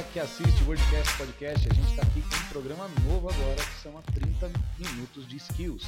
galera 0.00 0.12
que 0.12 0.20
assiste 0.20 0.62
o 0.62 0.66
WordCast 0.66 1.18
Podcast, 1.18 1.68
a 1.68 1.74
gente 1.74 1.90
está 1.90 2.02
aqui 2.02 2.22
com 2.22 2.36
um 2.36 2.48
programa 2.48 2.88
novo 3.04 3.28
agora 3.28 3.56
que 3.56 3.82
chama 3.82 4.02
30 4.02 4.50
Minutos 4.78 5.26
de 5.26 5.36
Skills. 5.36 5.84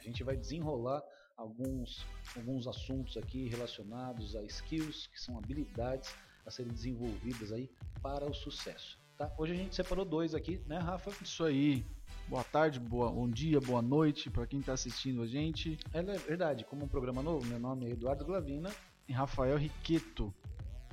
A 0.00 0.02
gente 0.02 0.24
vai 0.24 0.36
desenrolar 0.36 1.02
alguns, 1.36 2.04
alguns 2.36 2.66
assuntos 2.66 3.16
aqui 3.16 3.48
relacionados 3.48 4.34
a 4.34 4.42
skills, 4.42 5.06
que 5.06 5.20
são 5.20 5.38
habilidades 5.38 6.14
a 6.44 6.50
serem 6.50 6.72
desenvolvidas 6.72 7.52
aí 7.52 7.70
para 8.02 8.28
o 8.28 8.34
sucesso. 8.34 8.98
Tá? 9.16 9.32
Hoje 9.38 9.52
a 9.52 9.56
gente 9.56 9.74
separou 9.74 10.04
dois 10.04 10.34
aqui, 10.34 10.60
né, 10.66 10.78
Rafa? 10.78 11.10
Isso 11.22 11.44
aí. 11.44 11.84
Boa 12.28 12.44
tarde, 12.44 12.80
boa, 12.80 13.10
bom 13.10 13.28
dia, 13.28 13.60
boa 13.60 13.82
noite 13.82 14.30
para 14.30 14.46
quem 14.46 14.60
está 14.60 14.72
assistindo 14.72 15.22
a 15.22 15.26
gente. 15.26 15.78
É 15.92 16.02
verdade, 16.02 16.64
como 16.64 16.84
um 16.84 16.88
programa 16.88 17.22
novo, 17.22 17.46
meu 17.46 17.58
nome 17.58 17.86
é 17.86 17.90
Eduardo 17.90 18.24
Glavina. 18.24 18.70
E 19.06 19.12
Rafael 19.12 19.58
Riqueto. 19.58 20.34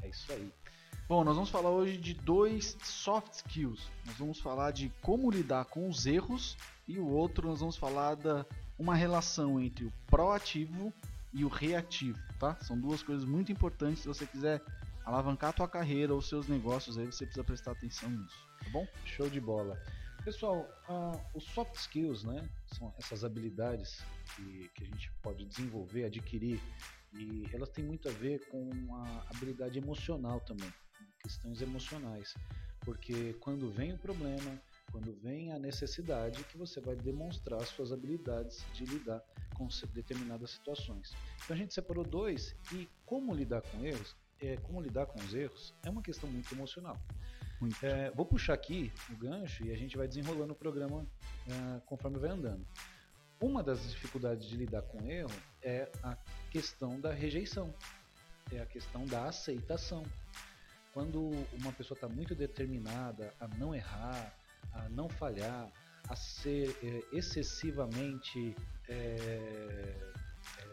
É 0.04 0.10
isso 0.10 0.32
aí. 0.34 0.52
Bom, 1.12 1.26
nós 1.26 1.36
vamos 1.36 1.50
falar 1.50 1.72
hoje 1.72 1.98
de 1.98 2.14
dois 2.14 2.78
soft 2.86 3.34
skills. 3.34 3.92
Nós 4.06 4.16
vamos 4.16 4.40
falar 4.40 4.72
de 4.72 4.90
como 5.02 5.30
lidar 5.30 5.66
com 5.66 5.90
os 5.90 6.06
erros 6.06 6.56
e 6.88 6.98
o 7.00 7.06
outro 7.06 7.50
nós 7.50 7.60
vamos 7.60 7.76
falar 7.76 8.16
da 8.16 8.46
uma 8.80 8.96
relação 8.96 9.60
entre 9.60 9.84
o 9.84 9.92
proativo 10.08 10.94
e 11.34 11.44
o 11.44 11.50
reativo, 11.50 12.18
tá? 12.40 12.56
São 12.62 12.80
duas 12.80 13.04
coisas 13.04 13.26
muito 13.26 13.52
importantes 13.52 14.04
se 14.04 14.08
você 14.08 14.26
quiser 14.26 14.64
alavancar 15.04 15.50
a 15.50 15.54
tua 15.54 15.68
carreira 15.68 16.14
ou 16.14 16.22
seus 16.22 16.48
negócios, 16.48 16.98
aí 16.98 17.06
você 17.08 17.26
precisa 17.26 17.44
prestar 17.44 17.72
atenção 17.72 18.10
nisso, 18.10 18.48
tá 18.64 18.70
bom? 18.70 18.88
Show 19.04 19.30
de 19.30 19.42
bola. 19.42 19.78
Pessoal, 20.24 20.66
uh, 20.88 21.20
os 21.36 21.44
soft 21.44 21.76
skills, 21.76 22.24
né, 22.24 22.48
são 22.68 22.94
essas 22.98 23.26
habilidades 23.26 24.02
que, 24.34 24.72
que 24.76 24.84
a 24.86 24.88
gente 24.88 25.12
pode 25.22 25.44
desenvolver, 25.44 26.06
adquirir, 26.06 26.62
e 27.14 27.50
elas 27.52 27.68
têm 27.68 27.84
muito 27.84 28.08
a 28.08 28.12
ver 28.14 28.48
com 28.48 28.70
a 28.96 29.26
habilidade 29.30 29.78
emocional 29.78 30.40
também 30.40 30.72
questões 31.22 31.62
emocionais, 31.62 32.34
porque 32.82 33.34
quando 33.40 33.70
vem 33.72 33.94
o 33.94 33.98
problema, 33.98 34.60
quando 34.92 35.14
vem 35.22 35.52
a 35.52 35.60
necessidade, 35.60 36.44
que 36.46 36.58
você 36.58 36.82
vai 36.82 36.96
demonstrar 36.96 37.62
suas 37.66 37.92
habilidades 37.92 38.66
de 38.74 38.86
lidar 38.86 39.24
com 39.56 39.68
determinadas 39.94 40.52
situações. 40.52 41.14
Então 41.44 41.56
a 41.56 41.60
gente 41.60 41.74
separou 41.74 42.04
dois 42.04 42.56
e 42.74 42.90
como 43.06 43.34
lidar 43.34 43.62
com 43.62 43.86
erros, 43.86 44.16
é, 44.42 44.58
como 44.58 44.82
lidar 44.82 45.06
com 45.06 45.20
os 45.20 45.34
erros 45.34 45.74
é 45.84 45.90
uma 45.90 46.02
questão 46.02 46.30
muito 46.30 46.54
emocional. 46.54 46.98
Muito. 47.60 47.86
É, 47.86 48.10
vou 48.12 48.26
puxar 48.26 48.56
aqui 48.56 48.92
o 49.12 49.16
gancho 49.16 49.64
e 49.64 49.72
a 49.72 49.78
gente 49.78 49.96
vai 49.96 50.08
desenrolando 50.08 50.54
o 50.54 50.56
programa 50.56 51.06
é, 51.48 51.80
conforme 51.86 52.18
vai 52.18 52.32
andando. 52.32 52.66
Uma 53.40 53.64
das 53.64 53.88
dificuldades 53.90 54.48
de 54.48 54.56
lidar 54.56 54.82
com 54.84 55.08
erro 55.10 55.32
é 55.62 55.92
a 56.04 56.18
questão 56.50 57.00
da 57.00 57.14
rejeição, 57.14 57.74
é 58.52 58.60
a 58.60 58.66
questão 58.66 59.06
da 59.06 59.26
aceitação. 59.26 60.04
Quando 60.94 61.30
uma 61.54 61.72
pessoa 61.72 61.96
está 61.96 62.08
muito 62.08 62.36
determinada 62.36 63.34
a 63.40 63.48
não 63.48 63.74
errar, 63.74 64.34
a 64.74 64.90
não 64.90 65.08
falhar, 65.10 65.72
a 66.10 66.16
ser 66.16 66.76
é, 66.84 67.16
excessivamente 67.18 68.56
é, 68.90 69.96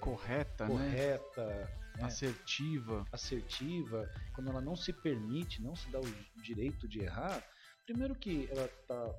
correta, 0.00 0.66
correta 0.66 1.46
né? 1.46 1.68
né? 1.96 2.04
assertiva, 2.04 3.06
assertiva, 3.12 4.10
quando 4.34 4.50
ela 4.50 4.60
não 4.60 4.74
se 4.74 4.92
permite, 4.92 5.62
não 5.62 5.76
se 5.76 5.88
dá 5.90 6.00
o 6.00 6.42
direito 6.42 6.88
de 6.88 7.00
errar, 7.00 7.42
primeiro 7.86 8.14
que 8.14 8.48
ela 8.50 8.64
está 8.64 9.14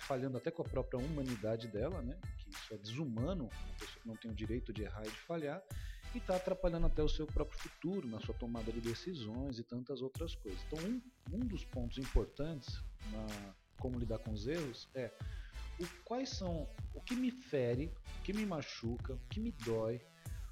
falhando 0.00 0.36
até 0.36 0.50
com 0.50 0.62
a 0.62 0.64
própria 0.64 0.98
humanidade 0.98 1.68
dela, 1.68 2.00
né? 2.00 2.16
Que 2.38 2.50
isso 2.50 2.74
é 2.74 2.76
desumano, 2.78 3.44
uma 3.44 3.74
pessoa 3.78 4.00
que 4.00 4.08
não 4.08 4.16
tem 4.16 4.30
o 4.30 4.34
direito 4.34 4.72
de 4.72 4.82
errar 4.82 5.02
e 5.06 5.10
de 5.10 5.20
falhar 5.20 5.62
e 6.16 6.18
está 6.18 6.36
atrapalhando 6.36 6.86
até 6.86 7.02
o 7.02 7.08
seu 7.08 7.26
próprio 7.26 7.58
futuro, 7.58 8.08
na 8.08 8.18
sua 8.20 8.34
tomada 8.34 8.72
de 8.72 8.80
decisões 8.80 9.58
e 9.58 9.62
tantas 9.62 10.00
outras 10.00 10.34
coisas. 10.34 10.60
Então, 10.66 10.78
um, 10.88 11.00
um 11.32 11.40
dos 11.40 11.64
pontos 11.64 11.98
importantes 11.98 12.82
na 13.12 13.26
como 13.78 13.98
lidar 13.98 14.18
com 14.20 14.32
os 14.32 14.46
erros 14.46 14.88
é 14.94 15.12
o, 15.78 15.86
quais 16.04 16.30
são 16.30 16.66
o 16.94 17.00
que 17.02 17.14
me 17.14 17.30
fere, 17.30 17.92
o 18.18 18.22
que 18.22 18.32
me 18.32 18.46
machuca, 18.46 19.12
o 19.12 19.20
que 19.28 19.38
me 19.38 19.52
dói, 19.52 20.00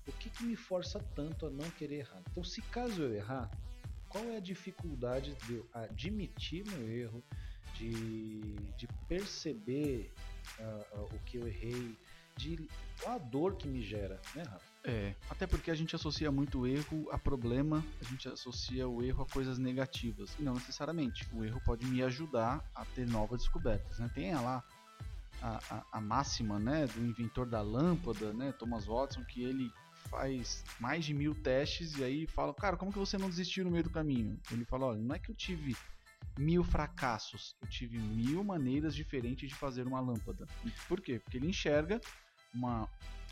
o 0.07 0.13
que, 0.13 0.29
que 0.29 0.45
me 0.45 0.55
força 0.55 1.01
tanto 1.15 1.47
a 1.47 1.51
não 1.51 1.69
querer 1.71 2.01
errar. 2.01 2.23
Então, 2.31 2.45
se 2.45 2.61
caso 2.61 3.03
eu 3.03 3.15
errar, 3.15 3.51
qual 4.09 4.25
é 4.25 4.37
a 4.37 4.41
dificuldade 4.41 5.35
de 5.47 5.55
eu 5.55 5.69
admitir 5.73 6.65
meu 6.69 6.89
erro, 6.89 7.25
de, 7.75 8.55
de 8.77 8.87
perceber 9.09 10.13
uh, 10.61 10.99
uh, 10.99 11.17
o 11.17 11.19
que 11.21 11.39
eu 11.39 11.49
errei, 11.49 11.97
de 12.37 12.69
a 13.07 13.17
dor 13.17 13.57
que 13.57 13.67
me 13.67 13.83
gera, 13.83 14.21
né, 14.35 14.43
Rafa? 14.43 14.74
É, 14.87 15.15
até 15.31 15.47
porque 15.47 15.71
a 15.71 15.75
gente 15.75 15.97
associa 15.97 16.31
muito 16.31 16.67
erro 16.67 17.09
a 17.11 17.17
problema, 17.17 17.83
a 18.00 18.05
gente 18.05 18.28
associa 18.28 18.87
o 18.87 19.03
erro 19.03 19.22
a 19.22 19.27
coisas 19.27 19.59
negativas. 19.59 20.37
E 20.39 20.43
não 20.43 20.55
necessariamente. 20.55 21.27
O 21.33 21.43
erro 21.43 21.61
pode 21.65 21.87
me 21.87 22.03
ajudar 22.03 22.62
a 22.75 22.84
ter 22.84 23.09
novas 23.09 23.41
descobertas. 23.41 23.99
Né? 23.99 24.11
Tem 24.15 24.34
lá 24.34 24.62
a, 25.41 25.61
a, 25.71 25.84
a, 25.93 26.00
máxima 26.00 26.59
né, 26.59 26.87
do 26.87 27.03
inventor 27.03 27.47
da 27.47 27.62
lâmpada, 27.62 28.33
né, 28.34 28.53
Thomas 28.53 28.84
Watson, 28.84 29.25
que 29.25 29.43
ele 29.43 29.73
faz 30.11 30.62
mais 30.78 31.05
de 31.05 31.15
mil 31.15 31.34
testes 31.34 31.97
e 31.97 32.05
aí 32.05 32.27
fala, 32.27 32.53
cara, 32.53 32.77
como 32.77 32.93
que 32.93 32.99
você 32.99 33.17
não 33.17 33.31
desistiu 33.31 33.65
no 33.65 33.71
meio 33.71 33.84
do 33.84 33.91
caminho? 33.91 34.39
Ele 34.50 34.67
fala, 34.67 34.87
olha, 34.87 35.00
não 35.00 35.15
é 35.15 35.19
que 35.19 35.31
eu 35.31 35.34
tive 35.34 35.75
mil 36.39 36.62
fracassos, 36.62 37.56
eu 37.62 37.69
tive 37.69 37.99
mil 37.99 38.44
maneiras 38.44 38.94
diferentes 38.94 39.49
de 39.49 39.55
fazer 39.55 39.87
uma 39.87 40.00
lâmpada. 40.00 40.47
Por 40.89 41.00
quê? 41.00 41.19
Porque 41.19 41.39
ele 41.39 41.49
enxerga 41.49 42.00
uma 42.55 42.89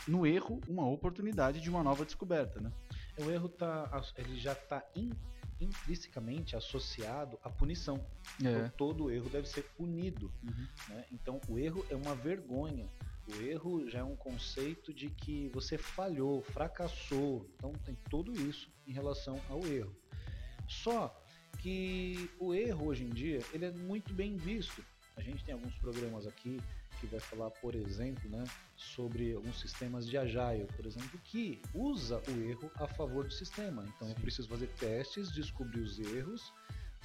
no 0.07 0.27
erro 0.27 0.61
uma 0.69 0.87
oportunidade 0.89 1.61
de 1.61 1.71
uma 1.71 1.83
nova 1.83 2.05
descoberta, 2.05 2.61
né? 2.61 2.73
O 3.19 3.31
erro 3.31 3.49
tá, 3.49 4.03
ele 4.17 4.39
já 4.39 4.53
está 4.53 4.83
in, 4.97 5.13
intrinsecamente 5.61 6.57
associado 6.57 7.39
à 7.43 7.51
punição. 7.51 8.05
É. 8.43 8.49
Então, 8.49 8.71
todo 8.77 9.11
erro 9.11 9.29
deve 9.29 9.49
ser 9.49 9.63
punido. 9.77 10.33
Uhum. 10.43 10.67
Né? 10.89 11.05
Então 11.13 11.41
o 11.49 11.59
erro 11.59 11.85
é 11.91 11.97
uma 11.97 12.15
vergonha. 12.15 12.89
O 13.29 13.43
erro 13.43 13.89
já 13.89 14.01
é 14.01 14.05
um 14.05 14.17
conceito 14.17 14.93
de 14.93 15.09
que 15.09 15.49
você 15.51 15.79
falhou, 15.79 16.43
fracassou. 16.43 17.47
Então 17.55 17.73
tem 17.85 17.97
tudo 18.11 18.33
isso 18.33 18.71
em 18.87 18.93
relação 18.93 19.41
ao 19.49 19.65
erro. 19.67 19.95
Só 20.67 21.17
que 21.59 22.31
o 22.41 22.55
erro 22.55 22.89
hoje 22.89 23.05
em 23.05 23.11
dia 23.11 23.41
ele 23.53 23.67
é 23.67 23.71
muito 23.71 24.13
bem 24.13 24.37
visto. 24.37 24.85
A 25.17 25.21
gente 25.21 25.45
tem 25.45 25.55
alguns 25.55 25.75
programas 25.77 26.27
aqui 26.27 26.61
que 27.03 27.09
vai 27.09 27.19
falar, 27.19 27.51
por 27.51 27.75
exemplo, 27.75 28.31
né, 28.31 28.45
sobre 28.77 29.35
alguns 29.35 29.61
sistemas 29.61 30.07
de 30.07 30.17
Agile, 30.17 30.69
por 30.77 30.87
exemplo, 30.87 31.21
que 31.25 31.61
usa 31.75 32.23
o 32.29 32.41
erro 32.43 32.71
a 32.77 32.87
favor 32.87 33.25
do 33.25 33.33
sistema. 33.33 33.85
Então 33.97 34.07
Sim. 34.07 34.15
eu 34.15 34.21
preciso 34.21 34.49
fazer 34.49 34.69
testes, 34.69 35.33
descobrir 35.33 35.81
os 35.81 35.99
erros 35.99 36.53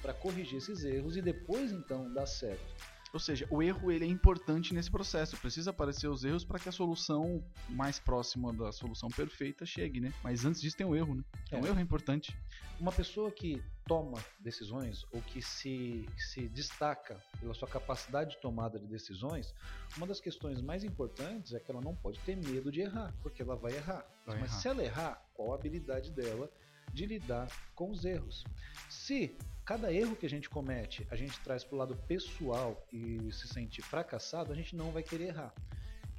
para 0.00 0.14
corrigir 0.14 0.58
esses 0.58 0.84
erros 0.84 1.16
e 1.16 1.22
depois 1.22 1.72
então 1.72 2.12
dar 2.12 2.26
certo. 2.26 2.76
Ou 3.12 3.18
seja, 3.20 3.46
o 3.50 3.62
erro 3.62 3.90
ele 3.90 4.04
é 4.04 4.08
importante 4.08 4.74
nesse 4.74 4.90
processo. 4.90 5.36
Precisa 5.36 5.70
aparecer 5.70 6.08
os 6.08 6.24
erros 6.24 6.44
para 6.44 6.58
que 6.58 6.68
a 6.68 6.72
solução 6.72 7.42
mais 7.68 7.98
próxima 7.98 8.52
da 8.52 8.70
solução 8.70 9.08
perfeita 9.08 9.64
chegue, 9.64 10.00
né? 10.00 10.12
Mas 10.22 10.44
antes 10.44 10.60
disso 10.60 10.76
tem 10.76 10.86
o 10.86 10.94
erro, 10.94 11.14
né? 11.14 11.24
Então 11.46 11.60
é. 11.60 11.62
o 11.62 11.66
erro 11.66 11.78
é 11.78 11.82
importante. 11.82 12.36
Uma 12.78 12.92
pessoa 12.92 13.30
que 13.30 13.62
toma 13.86 14.22
decisões 14.38 15.04
ou 15.12 15.22
que 15.22 15.40
se, 15.40 16.06
se 16.16 16.46
destaca 16.48 17.20
pela 17.40 17.54
sua 17.54 17.66
capacidade 17.66 18.32
de 18.32 18.40
tomada 18.40 18.78
de 18.78 18.86
decisões, 18.86 19.54
uma 19.96 20.06
das 20.06 20.20
questões 20.20 20.60
mais 20.60 20.84
importantes 20.84 21.54
é 21.54 21.58
que 21.58 21.70
ela 21.70 21.80
não 21.80 21.96
pode 21.96 22.18
ter 22.20 22.36
medo 22.36 22.70
de 22.70 22.82
errar, 22.82 23.14
porque 23.22 23.42
ela 23.42 23.56
vai 23.56 23.72
errar. 23.74 24.06
Vai 24.26 24.38
Mas 24.38 24.50
errar. 24.50 24.60
se 24.60 24.68
ela 24.68 24.84
errar, 24.84 25.28
qual 25.32 25.52
a 25.52 25.54
habilidade 25.54 26.10
dela 26.12 26.50
de 26.98 27.06
lidar 27.06 27.48
com 27.76 27.90
os 27.90 28.04
erros? 28.04 28.44
Se 28.88 29.36
cada 29.64 29.92
erro 29.92 30.16
que 30.16 30.26
a 30.26 30.30
gente 30.30 30.50
comete 30.50 31.06
a 31.10 31.16
gente 31.16 31.38
traz 31.40 31.62
para 31.62 31.76
o 31.76 31.78
lado 31.78 31.96
pessoal 31.96 32.84
e 32.92 33.30
se 33.32 33.46
sente 33.46 33.80
fracassado, 33.80 34.52
a 34.52 34.56
gente 34.56 34.74
não 34.74 34.90
vai 34.90 35.02
querer 35.02 35.28
errar. 35.28 35.54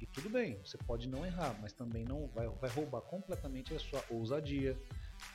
E 0.00 0.06
tudo 0.06 0.30
bem, 0.30 0.58
você 0.64 0.78
pode 0.78 1.06
não 1.06 1.26
errar, 1.26 1.54
mas 1.60 1.74
também 1.74 2.04
não 2.04 2.26
vai, 2.28 2.48
vai 2.48 2.70
roubar 2.70 3.02
completamente 3.02 3.74
a 3.74 3.78
sua 3.78 4.02
ousadia, 4.08 4.74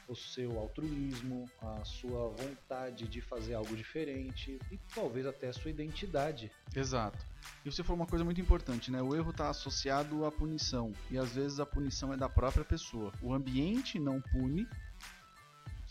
o 0.08 0.16
seu 0.16 0.58
altruísmo, 0.58 1.48
a 1.62 1.86
sua 1.86 2.30
vontade 2.30 3.08
de 3.08 3.22
fazer 3.22 3.54
algo 3.54 3.76
diferente 3.76 4.58
e 4.72 4.80
talvez 4.96 5.28
até 5.28 5.50
a 5.50 5.54
sua 5.54 5.70
identidade. 5.70 6.52
Exato. 6.76 7.24
E 7.64 7.72
você 7.72 7.84
falou 7.84 7.98
uma 7.98 8.08
coisa 8.08 8.26
muito 8.26 8.42
importante, 8.42 8.90
né? 8.90 9.04
O 9.04 9.16
erro 9.16 9.30
está 9.30 9.50
associado 9.50 10.26
à 10.26 10.32
punição 10.32 10.92
e 11.12 11.18
às 11.20 11.36
vezes 11.36 11.60
a 11.60 11.66
punição 11.66 12.12
é 12.12 12.18
da 12.18 12.28
própria 12.28 12.66
pessoa. 12.66 13.12
O 13.22 13.36
ambiente 13.36 14.00
não 14.00 14.20
pune, 14.20 14.68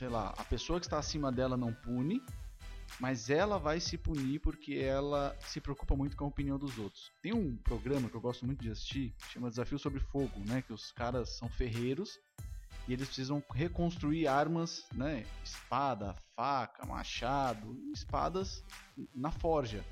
sei 0.05 0.11
lá, 0.11 0.35
a 0.37 0.45
pessoa 0.45 0.79
que 0.79 0.85
está 0.85 0.99
acima 0.99 1.33
dela 1.33 1.57
não 1.57 1.73
pune, 1.73 2.23
mas 3.01 3.31
ela 3.31 3.59
vai 3.59 3.81
se 3.81 3.97
punir 3.97 4.39
porque 4.39 4.75
ela 4.75 5.35
se 5.41 5.63
preocupa 5.63 5.97
muito 5.97 6.15
com 6.15 6.27
a 6.27 6.29
opinião 6.29 6.59
dos 6.59 6.79
outros. 6.79 7.11
Tem 7.23 7.33
um 7.33 7.57
programa 7.57 8.11
que 8.11 8.15
eu 8.15 8.21
gosto 8.21 8.45
muito 8.45 8.63
de 8.63 8.71
assistir, 8.71 9.15
chama 9.33 9.49
Desafio 9.49 9.79
sobre 9.79 10.01
Fogo, 10.01 10.39
né? 10.47 10.61
Que 10.61 10.75
os 10.75 10.93
caras 10.93 11.31
são 11.39 11.49
ferreiros 11.49 12.21
e 12.87 12.93
eles 12.93 13.07
precisam 13.07 13.43
reconstruir 13.55 14.27
armas, 14.27 14.85
né? 14.93 15.25
Espada, 15.43 16.15
faca, 16.37 16.85
machado, 16.85 17.75
espadas 17.95 18.63
na 19.15 19.31
forja. 19.31 19.83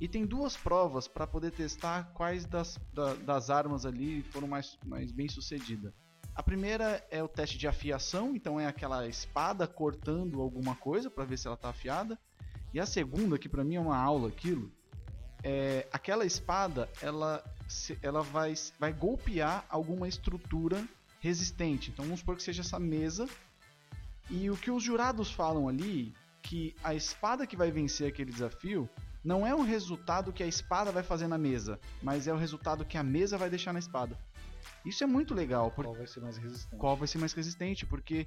E 0.00 0.06
tem 0.06 0.24
duas 0.24 0.56
provas 0.56 1.08
para 1.08 1.26
poder 1.26 1.50
testar 1.50 2.04
quais 2.14 2.46
das, 2.46 2.78
da, 2.92 3.14
das 3.14 3.50
armas 3.50 3.84
ali 3.84 4.22
foram 4.30 4.46
mais, 4.46 4.78
mais 4.86 5.10
bem 5.10 5.28
sucedidas. 5.28 5.92
A 6.34 6.42
primeira 6.42 7.06
é 7.10 7.22
o 7.22 7.28
teste 7.28 7.56
de 7.56 7.68
afiação, 7.68 8.34
então 8.34 8.58
é 8.58 8.66
aquela 8.66 9.06
espada 9.06 9.68
cortando 9.68 10.40
alguma 10.40 10.74
coisa 10.74 11.08
para 11.08 11.24
ver 11.24 11.38
se 11.38 11.46
ela 11.46 11.54
está 11.54 11.68
afiada. 11.68 12.18
E 12.72 12.80
a 12.80 12.86
segunda, 12.86 13.38
que 13.38 13.48
para 13.48 13.62
mim 13.62 13.76
é 13.76 13.80
uma 13.80 13.96
aula 13.96 14.28
aquilo, 14.28 14.72
é 15.44 15.86
aquela 15.92 16.26
espada, 16.26 16.88
ela, 17.00 17.44
ela 18.02 18.22
vai, 18.22 18.54
vai 18.80 18.92
golpear 18.92 19.64
alguma 19.68 20.08
estrutura 20.08 20.84
resistente. 21.20 21.90
Então 21.90 22.04
vamos 22.04 22.20
supor 22.20 22.34
que 22.34 22.42
seja 22.42 22.62
essa 22.62 22.80
mesa. 22.80 23.28
E 24.28 24.50
o 24.50 24.56
que 24.56 24.72
os 24.72 24.82
jurados 24.82 25.30
falam 25.30 25.68
ali, 25.68 26.12
que 26.42 26.74
a 26.82 26.94
espada 26.94 27.46
que 27.46 27.56
vai 27.56 27.70
vencer 27.70 28.08
aquele 28.08 28.32
desafio 28.32 28.88
não 29.22 29.46
é 29.46 29.54
o 29.54 29.62
resultado 29.62 30.32
que 30.32 30.42
a 30.42 30.46
espada 30.46 30.90
vai 30.90 31.02
fazer 31.02 31.28
na 31.28 31.38
mesa, 31.38 31.78
mas 32.02 32.26
é 32.26 32.32
o 32.32 32.36
resultado 32.36 32.84
que 32.84 32.98
a 32.98 33.02
mesa 33.02 33.38
vai 33.38 33.48
deixar 33.48 33.72
na 33.72 33.78
espada. 33.78 34.18
Isso 34.84 35.02
é 35.02 35.06
muito 35.06 35.34
legal. 35.34 35.70
Porque... 35.70 35.90
Qual 35.90 35.96
vai 35.96 36.06
ser 36.06 36.20
mais 36.20 36.36
resistente? 36.36 36.76
Qual 36.76 36.96
vai 36.96 37.08
ser 37.08 37.18
mais 37.18 37.32
resistente? 37.32 37.86
Porque 37.86 38.26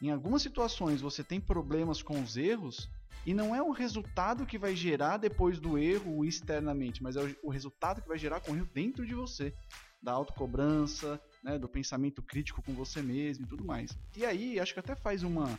em 0.00 0.10
algumas 0.10 0.42
situações 0.42 1.00
você 1.00 1.22
tem 1.22 1.40
problemas 1.40 2.02
com 2.02 2.20
os 2.20 2.36
erros 2.36 2.90
e 3.24 3.32
não 3.32 3.54
é 3.54 3.62
o 3.62 3.70
resultado 3.70 4.44
que 4.44 4.58
vai 4.58 4.74
gerar 4.74 5.16
depois 5.16 5.60
do 5.60 5.78
erro 5.78 6.24
externamente, 6.24 7.02
mas 7.02 7.14
é 7.16 7.36
o, 7.42 7.50
resultado 7.50 8.02
que 8.02 8.08
vai 8.08 8.18
gerar 8.18 8.40
com 8.40 8.52
o 8.52 8.56
erro 8.56 8.68
dentro 8.74 9.06
de 9.06 9.14
você, 9.14 9.54
da 10.02 10.10
autocobrança, 10.10 11.20
né, 11.42 11.56
do 11.56 11.68
pensamento 11.68 12.20
crítico 12.20 12.60
com 12.62 12.72
você 12.72 13.00
mesmo 13.00 13.44
e 13.44 13.48
tudo 13.48 13.64
mais. 13.64 13.96
E 14.16 14.24
aí, 14.24 14.58
acho 14.58 14.74
que 14.74 14.80
até 14.80 14.96
faz 14.96 15.22
uma 15.22 15.56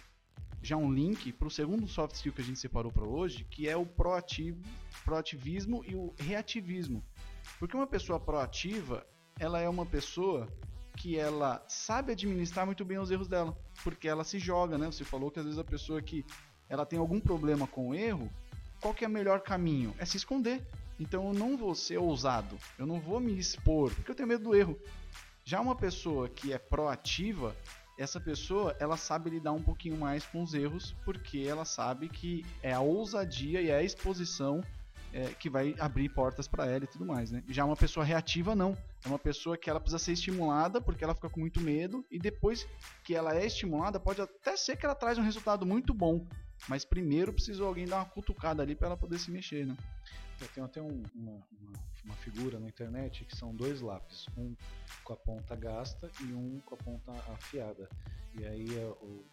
já 0.62 0.78
um 0.78 0.94
link 0.94 1.32
para 1.34 1.48
o 1.48 1.52
segundo 1.52 1.88
soft 1.88 2.16
skill 2.16 2.32
que 2.32 2.42
a 2.42 2.44
gente 2.44 2.60
separou 2.60 2.92
para 2.92 3.06
hoje, 3.06 3.46
que 3.50 3.68
é 3.68 3.76
o 3.76 3.86
proativo, 3.86 4.62
proativismo 5.04 5.84
e 5.86 5.94
o 5.94 6.14
reativismo. 6.18 7.04
Porque 7.60 7.76
uma 7.76 7.88
pessoa 7.88 8.18
proativa, 8.18 9.06
ela 9.40 9.60
é 9.60 9.68
uma 9.68 9.86
pessoa 9.86 10.48
que 10.96 11.18
ela 11.18 11.64
sabe 11.68 12.12
administrar 12.12 12.66
muito 12.66 12.86
bem 12.86 13.00
os 13.00 13.12
erros 13.12 13.28
dela, 13.28 13.58
porque 13.84 14.08
ela 14.08 14.24
se 14.24 14.38
joga, 14.40 14.78
né? 14.78 14.86
Você 14.86 15.04
falou 15.04 15.32
que 15.32 15.40
às 15.40 15.46
vezes 15.46 15.60
a 15.60 15.64
pessoa 15.64 16.02
que 16.02 16.26
ela 16.70 16.86
tem 16.86 17.00
algum 17.00 17.20
problema 17.20 17.68
com 17.68 17.90
o 17.90 17.96
erro, 17.96 18.30
qual 18.80 18.94
que 18.94 19.04
é 19.04 19.08
o 19.08 19.12
melhor 19.12 19.42
caminho? 19.42 19.94
É 19.98 20.06
se 20.06 20.18
esconder. 20.18 20.62
Então 21.00 21.28
eu 21.28 21.34
não 21.34 21.58
vou 21.58 21.74
ser 21.74 21.98
ousado, 21.98 22.58
eu 22.78 22.86
não 22.86 23.00
vou 23.00 23.20
me 23.20 23.38
expor, 23.38 23.94
porque 23.94 24.12
eu 24.12 24.16
tenho 24.16 24.30
medo 24.30 24.44
do 24.44 24.56
erro. 24.56 24.80
Já 25.44 25.60
uma 25.60 25.76
pessoa 25.76 26.30
que 26.30 26.54
é 26.54 26.58
proativa, 26.58 27.56
essa 27.98 28.20
pessoa 28.20 28.76
ela 28.80 28.96
sabe 28.96 29.30
lidar 29.30 29.52
um 29.52 29.62
pouquinho 29.62 29.98
mais 29.98 30.26
com 30.26 30.42
os 30.42 30.54
erros, 30.54 30.96
porque 31.04 31.40
ela 31.40 31.66
sabe 31.66 32.08
que 32.08 32.46
é 32.62 32.72
a 32.72 32.80
ousadia 32.80 33.62
e 33.62 33.72
a 33.72 33.84
exposição 33.84 34.62
é, 35.14 35.28
que 35.36 35.50
vai 35.50 35.76
abrir 35.80 36.10
portas 36.10 36.48
para 36.48 36.66
ela 36.66 36.84
e 36.84 36.88
tudo 36.88 37.06
mais, 37.06 37.32
né? 37.32 37.44
Já 37.48 37.64
uma 37.64 37.76
pessoa 37.76 38.04
reativa 38.04 38.56
não, 38.56 38.76
é 39.06 39.08
uma 39.08 39.20
pessoa 39.20 39.56
que 39.56 39.70
ela 39.70 39.80
precisa 39.80 40.00
ser 40.00 40.14
estimulada 40.14 40.82
porque 40.82 41.04
ela 41.04 41.14
fica 41.14 41.30
com 41.30 41.40
muito 41.40 41.62
medo 41.62 42.04
e 42.10 42.18
depois 42.18 42.68
que 43.04 43.14
ela 43.14 43.36
é 43.36 43.46
estimulada 43.46 44.00
pode 44.00 44.22
até 44.22 44.58
ser 44.58 44.76
que 44.76 44.86
ela 44.86 44.96
traz 44.96 45.18
um 45.20 45.22
resultado 45.22 45.66
muito 45.66 45.94
bom, 45.94 46.26
mas 46.68 46.84
primeiro 46.84 47.32
precisa 47.32 47.64
alguém 47.64 47.86
dar 47.86 47.98
uma 47.98 48.06
cutucada 48.06 48.64
ali 48.64 48.76
para 48.76 48.88
ela 48.88 48.98
poder 48.98 49.20
se 49.20 49.30
mexer, 49.30 49.68
né? 49.68 49.78
Eu 50.42 50.48
tenho 50.50 50.66
até 50.66 50.82
um, 50.82 51.04
uma, 51.16 51.32
uma, 51.32 51.80
uma, 52.04 52.16
figura 52.16 52.60
na 52.60 52.68
internet 52.68 53.24
que 53.24 53.36
são 53.36 53.56
dois 53.56 53.82
lápis, 53.82 54.26
um 54.36 54.56
com 55.04 55.14
a 55.14 55.16
ponta 55.16 55.56
gasta 55.56 56.12
e 56.22 56.34
um 56.34 56.60
com 56.66 56.74
a 56.74 56.78
ponta 56.78 57.12
afiada. 57.32 57.88
E 58.38 58.46
aí 58.46 58.66
é, 58.78 58.86
o, 58.86 59.24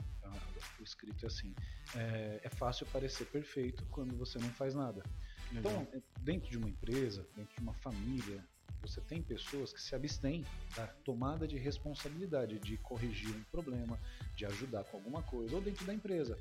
o 0.78 0.82
escrito 0.82 1.24
é 1.24 1.26
assim: 1.26 1.54
é, 1.96 2.40
é 2.44 2.48
fácil 2.50 2.86
parecer 2.92 3.24
perfeito 3.26 3.84
quando 3.90 4.16
você 4.16 4.38
não 4.38 4.50
faz 4.50 4.74
nada. 4.74 5.02
Então, 5.52 5.86
dentro 6.20 6.50
de 6.50 6.56
uma 6.56 6.68
empresa, 6.68 7.26
dentro 7.34 7.54
de 7.54 7.60
uma 7.60 7.74
família, 7.74 8.44
você 8.80 9.00
tem 9.00 9.22
pessoas 9.22 9.72
que 9.72 9.80
se 9.80 9.94
abstêm 9.94 10.44
da 10.74 10.86
tomada 10.86 11.46
de 11.46 11.58
responsabilidade, 11.58 12.58
de 12.58 12.76
corrigir 12.78 13.34
um 13.34 13.42
problema, 13.44 13.98
de 14.36 14.46
ajudar 14.46 14.84
com 14.84 14.96
alguma 14.96 15.22
coisa, 15.22 15.54
ou 15.54 15.60
dentro 15.60 15.84
da 15.84 15.92
empresa. 15.92 16.38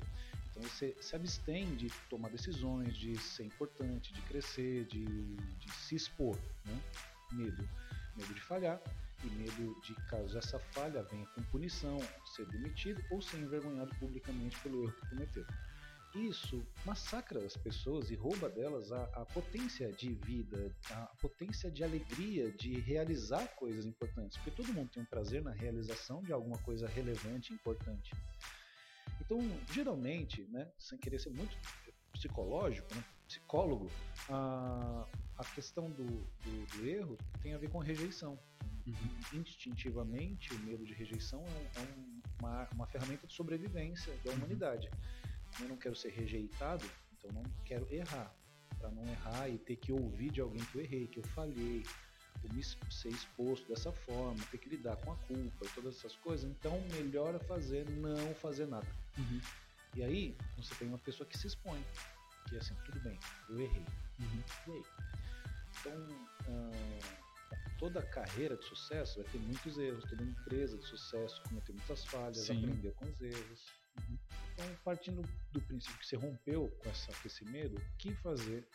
Então 0.50 0.62
você 0.62 0.96
se 1.00 1.14
abstém 1.14 1.74
de 1.76 1.90
tomar 2.08 2.30
decisões, 2.30 2.96
de 2.96 3.16
ser 3.18 3.44
importante, 3.44 4.12
de 4.12 4.22
crescer, 4.22 4.84
de, 4.86 5.04
de 5.04 5.72
se 5.72 5.94
expor. 5.94 6.36
Né? 6.64 6.80
Medo. 7.32 7.68
Medo 8.16 8.34
de 8.34 8.40
falhar 8.40 8.80
e 9.22 9.30
medo 9.30 9.80
de, 9.82 9.94
caso 10.08 10.36
essa 10.36 10.58
falha 10.58 11.02
venha 11.02 11.26
com 11.26 11.42
punição, 11.44 11.98
ser 12.24 12.46
demitido 12.46 13.02
ou 13.10 13.20
ser 13.20 13.38
envergonhado 13.38 13.94
publicamente 13.96 14.58
pelo 14.60 14.84
erro 14.84 14.92
que 14.92 15.08
cometeu. 15.10 15.46
Isso 16.14 16.66
massacra 16.84 17.44
as 17.44 17.56
pessoas 17.56 18.10
e 18.10 18.16
rouba 18.16 18.48
delas 18.48 18.90
a, 18.90 19.04
a 19.12 19.24
potência 19.26 19.92
de 19.92 20.12
vida, 20.12 20.74
a 20.90 21.06
potência 21.20 21.70
de 21.70 21.84
alegria, 21.84 22.50
de 22.50 22.80
realizar 22.80 23.46
coisas 23.54 23.86
importantes. 23.86 24.36
Porque 24.38 24.50
todo 24.50 24.72
mundo 24.72 24.90
tem 24.90 25.02
um 25.02 25.06
prazer 25.06 25.40
na 25.40 25.52
realização 25.52 26.20
de 26.22 26.32
alguma 26.32 26.58
coisa 26.58 26.88
relevante 26.88 27.52
e 27.52 27.54
importante. 27.54 28.12
Então, 29.20 29.38
geralmente, 29.72 30.42
né, 30.50 30.68
sem 30.78 30.98
querer 30.98 31.20
ser 31.20 31.30
muito 31.30 31.56
psicológico, 32.12 32.92
né, 32.92 33.04
psicólogo, 33.28 33.88
a, 34.28 35.06
a 35.38 35.44
questão 35.54 35.88
do, 35.90 36.04
do, 36.04 36.66
do, 36.76 36.88
erro 36.88 37.16
tem 37.40 37.54
a 37.54 37.58
ver 37.58 37.70
com 37.70 37.78
rejeição. 37.78 38.36
Uhum. 38.84 39.40
Instintivamente, 39.40 40.52
o 40.54 40.58
medo 40.60 40.84
de 40.84 40.92
rejeição 40.92 41.44
é, 41.44 41.80
um, 41.80 41.84
é 41.84 42.42
uma, 42.42 42.68
uma 42.74 42.86
ferramenta 42.88 43.28
de 43.28 43.32
sobrevivência 43.32 44.12
da 44.24 44.32
uhum. 44.32 44.38
humanidade. 44.38 44.88
Uhum 44.88 45.29
eu 45.60 45.68
não 45.68 45.76
quero 45.76 45.94
ser 45.94 46.10
rejeitado, 46.10 46.84
então 47.12 47.30
não 47.32 47.42
quero 47.64 47.92
errar. 47.92 48.34
Para 48.78 48.90
não 48.90 49.06
errar 49.06 49.48
e 49.48 49.58
ter 49.58 49.76
que 49.76 49.92
ouvir 49.92 50.30
de 50.30 50.40
alguém 50.40 50.64
que 50.64 50.76
eu 50.76 50.82
errei, 50.82 51.06
que 51.06 51.18
eu 51.18 51.24
falhei, 51.24 51.84
ou 52.42 52.54
me 52.54 52.62
ser 52.62 53.08
exposto 53.08 53.68
dessa 53.68 53.92
forma, 53.92 54.42
ter 54.50 54.58
que 54.58 54.68
lidar 54.68 54.96
com 54.96 55.12
a 55.12 55.16
culpa 55.16 55.64
e 55.64 55.68
todas 55.70 55.96
essas 55.96 56.16
coisas, 56.16 56.50
então 56.50 56.80
melhor 56.92 57.34
é 57.34 57.38
fazer 57.38 57.88
não 57.90 58.34
fazer 58.34 58.66
nada. 58.66 58.86
Uhum. 59.18 59.40
E 59.94 60.02
aí 60.02 60.36
você 60.56 60.74
tem 60.76 60.88
uma 60.88 60.98
pessoa 60.98 61.28
que 61.28 61.36
se 61.36 61.46
expõe, 61.46 61.84
que 62.48 62.56
é 62.56 62.58
assim, 62.58 62.74
tudo 62.84 63.00
bem, 63.00 63.18
eu 63.48 63.60
errei. 63.60 63.84
Uhum. 64.20 64.42
E 64.68 64.72
aí? 64.72 64.84
Então, 65.80 65.92
uh, 66.48 67.20
toda 67.78 68.02
carreira 68.02 68.56
de 68.56 68.64
sucesso 68.64 69.22
vai 69.22 69.30
ter 69.30 69.38
muitos 69.38 69.78
erros, 69.78 70.04
toda 70.04 70.22
empresa 70.22 70.78
de 70.78 70.86
sucesso 70.86 71.42
cometeu 71.48 71.74
muitas 71.74 72.04
falhas, 72.06 72.38
Sim. 72.38 72.58
aprendeu 72.58 72.92
com 72.92 73.06
os 73.06 73.20
erros. 73.20 73.66
Uhum. 73.98 74.18
Então, 74.60 74.76
partindo 74.84 75.22
do 75.52 75.60
princípio 75.62 75.98
que 75.98 76.06
você 76.06 76.16
rompeu 76.16 76.68
com, 76.82 76.90
essa, 76.90 77.10
esse 77.24 77.44
medo, 77.46 77.78
o 77.78 77.96
que 77.96 78.12
fazer 78.16 78.68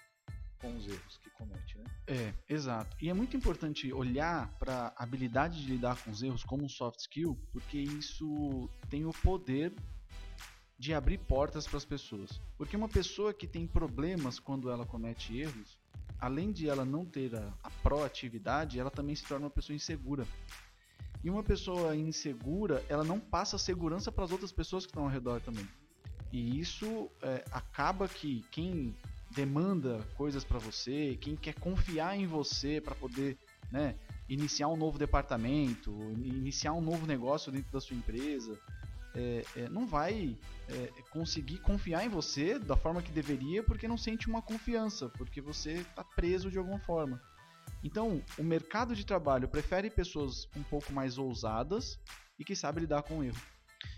com 0.60 0.76
os 0.76 0.88
erros 0.88 1.18
que 1.18 1.30
comete, 1.30 1.78
né? 1.78 1.84
É, 2.08 2.34
exato. 2.50 2.98
E 3.00 3.08
é 3.08 3.14
muito 3.14 3.38
importante 3.38 3.94
olhar 3.94 4.52
para 4.58 4.96
a 4.98 5.04
habilidade 5.04 5.62
de 5.64 5.72
lidar 5.72 6.04
com 6.04 6.10
os 6.10 6.24
erros 6.24 6.44
como 6.44 6.64
um 6.64 6.70
soft 6.70 7.00
skill, 7.02 7.38
porque 7.52 7.78
isso 7.78 8.68
tem 8.90 9.06
o 9.06 9.12
poder 9.12 9.72
de 10.78 10.92
abrir 10.92 11.20
portas 11.20 11.68
para 11.68 11.78
as 11.78 11.86
pessoas. 11.86 12.42
Porque 12.58 12.76
uma 12.76 12.90
pessoa 12.90 13.32
que 13.32 13.46
tem 13.46 13.68
problemas 13.68 14.40
quando 14.40 14.72
ela 14.72 14.88
comete 14.88 15.38
erros, 15.38 15.78
além 16.18 16.52
de 16.52 16.68
ela 16.68 16.84
não 16.84 17.06
ter 17.06 17.36
a, 17.36 17.54
a 17.62 17.70
proatividade, 17.84 18.80
ela 18.80 18.90
também 18.90 19.16
se 19.16 19.24
torna 19.24 19.46
uma 19.46 19.52
pessoa 19.52 19.76
insegura. 19.76 20.26
E 21.26 21.30
uma 21.32 21.42
pessoa 21.42 21.96
insegura, 21.96 22.86
ela 22.88 23.04
não 23.04 23.20
passa 23.20 23.58
segurança 23.58 24.12
para 24.12 24.26
as 24.26 24.32
outras 24.32 24.52
pessoas 24.52 24.86
que 24.86 24.92
estão 24.92 25.06
ao 25.06 25.10
redor 25.10 25.42
também. 25.42 25.68
E 26.32 26.60
isso 26.60 27.10
é, 27.20 27.44
acaba 27.52 28.08
que 28.08 28.46
quem 28.52 28.96
demanda 29.32 30.06
coisas 30.16 30.44
para 30.44 30.60
você, 30.60 31.18
quem 31.20 31.36
quer 31.36 31.56
confiar 31.56 32.16
em 32.16 32.28
você 32.28 32.80
para 32.80 32.94
poder 32.94 33.40
né, 33.72 33.96
iniciar 34.30 34.68
um 34.68 34.78
novo 34.78 35.00
departamento, 35.00 35.92
iniciar 36.24 36.74
um 36.74 36.82
novo 36.82 37.08
negócio 37.08 37.52
dentro 37.52 37.72
da 37.72 37.82
sua 37.82 37.98
empresa, 37.98 38.56
é, 39.16 39.44
é, 39.56 39.70
não 39.70 39.88
vai 39.88 40.38
é, 40.70 40.94
conseguir 41.10 41.58
confiar 41.58 42.06
em 42.06 42.10
você 42.10 42.60
da 42.60 42.78
forma 42.78 43.02
que 43.02 43.12
deveria 43.12 43.64
porque 43.64 43.88
não 43.88 43.98
sente 43.98 44.28
uma 44.28 44.44
confiança, 44.44 45.10
porque 45.10 45.42
você 45.42 45.72
está 45.72 46.04
preso 46.04 46.52
de 46.52 46.60
alguma 46.60 46.78
forma. 46.78 47.20
Então, 47.84 48.22
o 48.38 48.44
mercado 48.44 48.96
de 48.96 49.06
trabalho 49.06 49.48
prefere 49.48 49.90
pessoas 49.90 50.48
um 50.56 50.64
pouco 50.64 50.92
mais 50.92 51.18
ousadas 51.18 52.00
e 52.40 52.44
que 52.44 52.56
sabem 52.56 52.82
lidar 52.82 53.04
com 53.04 53.20
o 53.20 53.24
erro. 53.24 53.42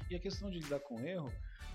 E 0.10 0.16
a 0.16 0.20
questão 0.20 0.50
de 0.50 0.60
lidar 0.60 0.80
com 0.80 0.96
o 0.96 1.06
erro 1.06 1.32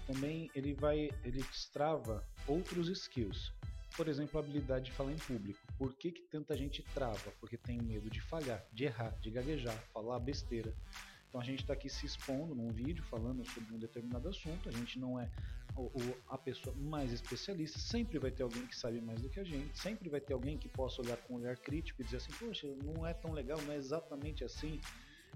também 0.07 0.51
ele 0.55 0.75
vai, 0.75 1.11
ele 1.25 1.43
destrava 1.43 2.27
outros 2.47 2.89
skills. 2.89 3.53
Por 3.97 4.09
exemplo, 4.09 4.39
a 4.39 4.43
habilidade 4.43 4.87
de 4.87 4.93
falar 4.93 5.13
em 5.13 5.19
público. 5.19 5.61
Por 5.79 5.95
que, 5.95 6.11
que 6.11 6.23
tanta 6.23 6.57
gente 6.57 6.83
trava? 6.95 7.33
Porque 7.41 7.59
tem 7.59 7.81
medo 7.81 8.09
de 8.09 8.21
falhar, 8.21 8.65
de 8.73 8.85
errar, 8.85 9.11
de 9.21 9.31
gaguejar, 9.31 9.77
falar 9.93 10.19
besteira. 10.19 10.75
Então 11.33 11.41
a 11.41 11.45
gente 11.45 11.61
está 11.61 11.73
aqui 11.73 11.89
se 11.89 12.05
expondo 12.05 12.55
num 12.55 12.69
vídeo 12.69 13.03
falando 13.05 13.43
sobre 13.49 13.75
um 13.75 13.79
determinado 13.79 14.29
assunto. 14.29 14.69
A 14.69 14.73
gente 14.73 14.99
não 14.99 15.19
é 15.19 15.31
o, 15.75 15.85
o, 15.85 16.17
a 16.29 16.37
pessoa 16.37 16.77
mais 16.77 17.11
especialista. 17.11 17.79
Sempre 17.79 18.19
vai 18.19 18.31
ter 18.31 18.43
alguém 18.43 18.67
que 18.67 18.77
sabe 18.77 19.01
mais 19.01 19.23
do 19.23 19.31
que 19.31 19.41
a 19.41 19.45
gente. 19.45 19.79
Sempre 19.79 20.11
vai 20.11 20.21
ter 20.21 20.35
alguém 20.35 20.59
que 20.59 20.69
possa 20.69 21.01
olhar 21.01 21.17
com 21.17 21.33
um 21.33 21.37
olhar 21.39 21.57
crítico 21.57 22.03
e 22.03 22.05
dizer 22.05 22.19
assim: 22.19 22.33
Poxa, 22.39 22.67
não 22.85 23.07
é 23.07 23.15
tão 23.15 23.33
legal, 23.33 23.59
não 23.63 23.73
é 23.73 23.77
exatamente 23.77 24.45
assim. 24.45 24.79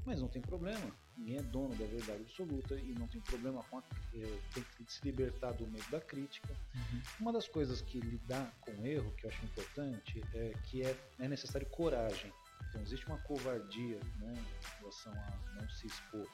Mas 0.04 0.20
não 0.20 0.28
tem 0.28 0.42
problema. 0.42 0.94
Ninguém 1.16 1.38
é 1.38 1.42
dono 1.42 1.74
da 1.74 1.86
verdade 1.86 2.20
absoluta 2.20 2.74
e 2.74 2.92
não 2.92 3.08
tem 3.08 3.22
problema 3.22 3.62
com 3.62 3.78
a, 3.78 3.82
é, 4.12 4.38
tem 4.52 4.62
que 4.84 4.92
se 4.92 5.02
libertar 5.02 5.52
do 5.52 5.66
medo 5.66 5.90
da 5.90 5.98
crítica. 5.98 6.54
Uhum. 6.74 7.02
Uma 7.20 7.32
das 7.32 7.48
coisas 7.48 7.80
que 7.80 7.98
lidar 8.00 8.54
com 8.60 8.84
erro, 8.84 9.10
que 9.12 9.24
eu 9.24 9.30
acho 9.30 9.42
importante, 9.46 10.22
é 10.34 10.52
que 10.64 10.82
é, 10.82 10.94
é 11.18 11.26
necessário 11.26 11.66
coragem. 11.68 12.30
Então 12.76 12.84
existe 12.84 13.06
uma 13.06 13.18
covardia 13.18 13.98
né, 14.18 14.34
em 14.34 14.78
relação 14.80 15.12
a 15.12 15.60
não 15.60 15.68
se 15.70 15.86
expor. 15.86 16.28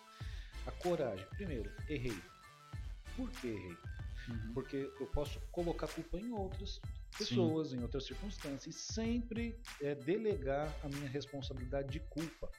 A 0.66 0.72
coragem. 0.72 1.25
Primeiro, 1.37 1.70
errei. 1.88 2.20
Por 3.16 3.30
que 3.30 3.49
errei? 3.49 3.76
Uhum. 4.28 4.52
Porque 4.52 4.90
eu 4.99 5.06
posso 5.06 5.40
colocar 5.52 5.87
culpa 5.87 6.18
em 6.18 6.32
outras 6.32 6.80
pessoas, 7.16 7.70
Sim. 7.70 7.78
em 7.78 7.82
outras 7.82 8.06
circunstâncias, 8.06 8.66
e 8.66 8.72
sempre 8.72 9.56
é, 9.80 9.94
delegar 9.94 10.75
a 10.82 10.88
minha 10.88 11.08
responsabilidade 11.08 11.90
de 11.90 12.00
culpa. 12.00 12.50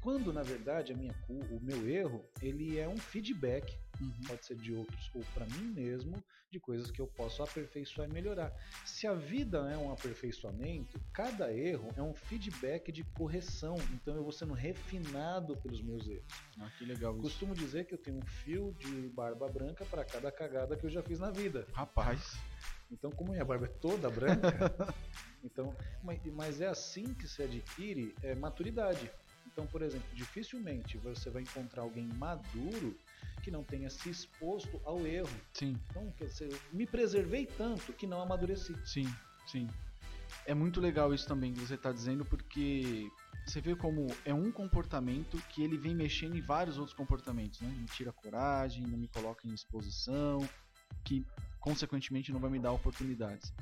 Quando, 0.00 0.32
na 0.32 0.42
verdade, 0.42 0.92
a 0.92 0.96
minha, 0.96 1.14
o 1.28 1.60
meu 1.60 1.88
erro, 1.88 2.24
ele 2.40 2.78
é 2.78 2.88
um 2.88 2.96
feedback, 2.96 3.76
uhum. 4.02 4.26
pode 4.26 4.44
ser 4.44 4.56
de 4.56 4.72
outros 4.72 5.10
ou 5.14 5.22
para 5.34 5.46
mim 5.46 5.72
mesmo, 5.72 6.22
de 6.50 6.60
coisas 6.60 6.90
que 6.90 7.00
eu 7.00 7.06
posso 7.06 7.42
aperfeiçoar 7.42 8.08
e 8.08 8.12
melhorar. 8.12 8.52
Se 8.84 9.06
a 9.06 9.14
vida 9.14 9.70
é 9.72 9.76
um 9.76 9.90
aperfeiçoamento, 9.90 11.00
cada 11.12 11.52
erro 11.52 11.92
é 11.96 12.02
um 12.02 12.14
feedback 12.14 12.92
de 12.92 13.02
correção, 13.04 13.76
então 13.94 14.14
eu 14.14 14.22
vou 14.22 14.32
sendo 14.32 14.52
refinado 14.52 15.56
pelos 15.56 15.80
meus 15.80 16.06
erros. 16.06 16.24
Ah, 16.60 16.70
que 16.78 16.84
legal 16.84 17.12
isso. 17.14 17.22
Costumo 17.22 17.54
dizer 17.54 17.86
que 17.86 17.94
eu 17.94 17.98
tenho 17.98 18.18
um 18.18 18.26
fio 18.26 18.74
de 18.78 19.08
barba 19.08 19.48
branca 19.48 19.84
para 19.86 20.04
cada 20.04 20.30
cagada 20.30 20.76
que 20.76 20.84
eu 20.84 20.90
já 20.90 21.02
fiz 21.02 21.18
na 21.18 21.30
vida. 21.30 21.66
Rapaz. 21.72 22.36
Então, 22.90 23.10
como 23.10 23.32
minha 23.32 23.44
barba 23.44 23.64
é 23.64 23.68
toda 23.68 24.10
branca, 24.10 24.94
então, 25.42 25.74
mas 26.34 26.60
é 26.60 26.66
assim 26.66 27.14
que 27.14 27.26
se 27.26 27.42
adquire 27.42 28.14
é, 28.22 28.34
maturidade. 28.34 29.10
Então, 29.46 29.66
por 29.66 29.82
exemplo, 29.82 30.06
dificilmente 30.14 30.98
você 30.98 31.30
vai 31.30 31.42
encontrar 31.42 31.82
alguém 31.82 32.06
maduro 32.06 32.96
que 33.42 33.50
não 33.50 33.64
tenha 33.64 33.90
se 33.90 34.08
exposto 34.08 34.80
ao 34.84 35.06
erro. 35.06 35.28
Sim. 35.52 35.76
Então, 35.90 36.10
quer 36.12 36.26
dizer, 36.26 36.60
me 36.72 36.86
preservei 36.86 37.46
tanto 37.46 37.92
que 37.92 38.06
não 38.06 38.20
amadureci. 38.20 38.74
Sim, 38.84 39.12
sim. 39.46 39.68
É 40.46 40.54
muito 40.54 40.80
legal 40.80 41.12
isso 41.12 41.26
também 41.26 41.52
que 41.52 41.60
você 41.60 41.74
está 41.74 41.92
dizendo, 41.92 42.24
porque 42.24 43.08
você 43.46 43.60
vê 43.60 43.74
como 43.74 44.06
é 44.24 44.32
um 44.32 44.50
comportamento 44.50 45.36
que 45.50 45.62
ele 45.62 45.76
vem 45.76 45.94
mexendo 45.94 46.36
em 46.36 46.40
vários 46.40 46.78
outros 46.78 46.96
comportamentos, 46.96 47.60
né? 47.60 47.68
Me 47.68 47.86
tira 47.86 48.12
coragem, 48.12 48.86
não 48.86 48.98
me 48.98 49.08
coloca 49.08 49.46
em 49.46 49.52
exposição, 49.52 50.48
que 51.04 51.24
consequentemente 51.60 52.32
não 52.32 52.40
vai 52.40 52.50
me 52.50 52.58
dar 52.58 52.72
oportunidades. 52.72 53.52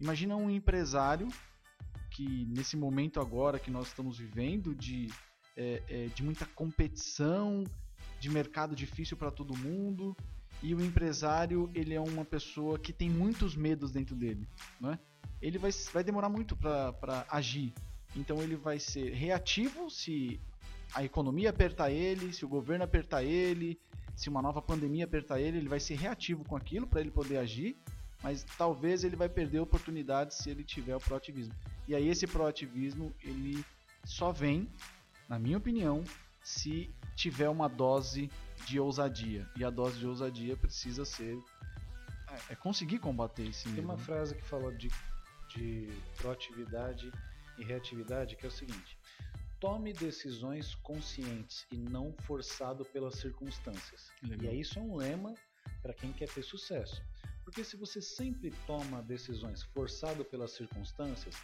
Imagina 0.00 0.36
um 0.36 0.50
empresário 0.50 1.28
que 2.10 2.46
nesse 2.46 2.76
momento 2.76 3.20
agora 3.20 3.58
que 3.58 3.70
nós 3.70 3.88
estamos 3.88 4.18
vivendo 4.18 4.74
de, 4.74 5.08
é, 5.56 5.82
é, 5.88 6.06
de 6.06 6.22
muita 6.22 6.46
competição, 6.46 7.64
de 8.26 8.32
mercado 8.32 8.74
difícil 8.74 9.16
para 9.16 9.30
todo 9.30 9.56
mundo, 9.56 10.16
e 10.60 10.74
o 10.74 10.84
empresário 10.84 11.70
ele 11.72 11.94
é 11.94 12.00
uma 12.00 12.24
pessoa 12.24 12.76
que 12.76 12.92
tem 12.92 13.08
muitos 13.08 13.54
medos 13.54 13.92
dentro 13.92 14.16
dele, 14.16 14.48
né? 14.80 14.98
Ele 15.40 15.58
vai, 15.58 15.70
vai 15.92 16.02
demorar 16.02 16.28
muito 16.28 16.56
para 16.56 17.24
agir, 17.30 17.72
então 18.16 18.42
ele 18.42 18.56
vai 18.56 18.80
ser 18.80 19.12
reativo 19.12 19.88
se 19.88 20.40
a 20.92 21.04
economia 21.04 21.50
apertar 21.50 21.92
ele, 21.92 22.32
se 22.32 22.44
o 22.44 22.48
governo 22.48 22.82
apertar 22.82 23.22
ele, 23.22 23.78
se 24.16 24.28
uma 24.28 24.42
nova 24.42 24.60
pandemia 24.60 25.04
apertar 25.04 25.38
ele, 25.40 25.58
ele 25.58 25.68
vai 25.68 25.78
ser 25.78 25.94
reativo 25.94 26.42
com 26.44 26.56
aquilo 26.56 26.86
para 26.86 27.00
ele 27.00 27.12
poder 27.12 27.36
agir, 27.36 27.76
mas 28.24 28.44
talvez 28.58 29.04
ele 29.04 29.14
vai 29.14 29.28
perder 29.28 29.60
oportunidades 29.60 30.38
se 30.38 30.50
ele 30.50 30.64
tiver 30.64 30.96
o 30.96 31.00
proativismo. 31.00 31.54
E 31.86 31.94
aí 31.94 32.08
esse 32.08 32.26
proativismo 32.26 33.14
ele 33.22 33.64
só 34.04 34.32
vem, 34.32 34.68
na 35.28 35.38
minha 35.38 35.58
opinião, 35.58 36.02
se 36.46 36.94
tiver 37.16 37.48
uma 37.48 37.68
dose 37.68 38.30
de 38.68 38.78
ousadia. 38.78 39.50
E 39.56 39.64
a 39.64 39.68
dose 39.68 39.98
de 39.98 40.06
ousadia 40.06 40.56
precisa 40.56 41.04
ser 41.04 41.36
é, 42.28 42.52
é 42.52 42.54
conseguir 42.54 43.00
combater 43.00 43.48
esse 43.48 43.66
medo. 43.66 43.78
Tem 43.78 43.84
uma 43.84 43.98
frase 43.98 44.32
que 44.36 44.44
fala 44.44 44.72
de, 44.72 44.88
de 45.48 45.88
proatividade 46.16 47.10
e 47.58 47.64
reatividade 47.64 48.36
que 48.36 48.46
é 48.46 48.48
o 48.48 48.52
seguinte: 48.52 48.96
tome 49.58 49.92
decisões 49.92 50.76
conscientes 50.76 51.66
e 51.72 51.76
não 51.76 52.14
forçado 52.22 52.84
pelas 52.84 53.16
circunstâncias. 53.16 54.12
Legal. 54.22 54.54
E 54.54 54.60
isso 54.60 54.78
é 54.78 54.82
um 54.82 54.94
lema 54.94 55.34
para 55.82 55.92
quem 55.92 56.12
quer 56.12 56.28
ter 56.28 56.44
sucesso. 56.44 57.02
Porque 57.42 57.64
se 57.64 57.76
você 57.76 58.00
sempre 58.00 58.52
toma 58.68 59.02
decisões 59.02 59.64
forçado 59.64 60.24
pelas 60.24 60.52
circunstâncias, 60.52 61.34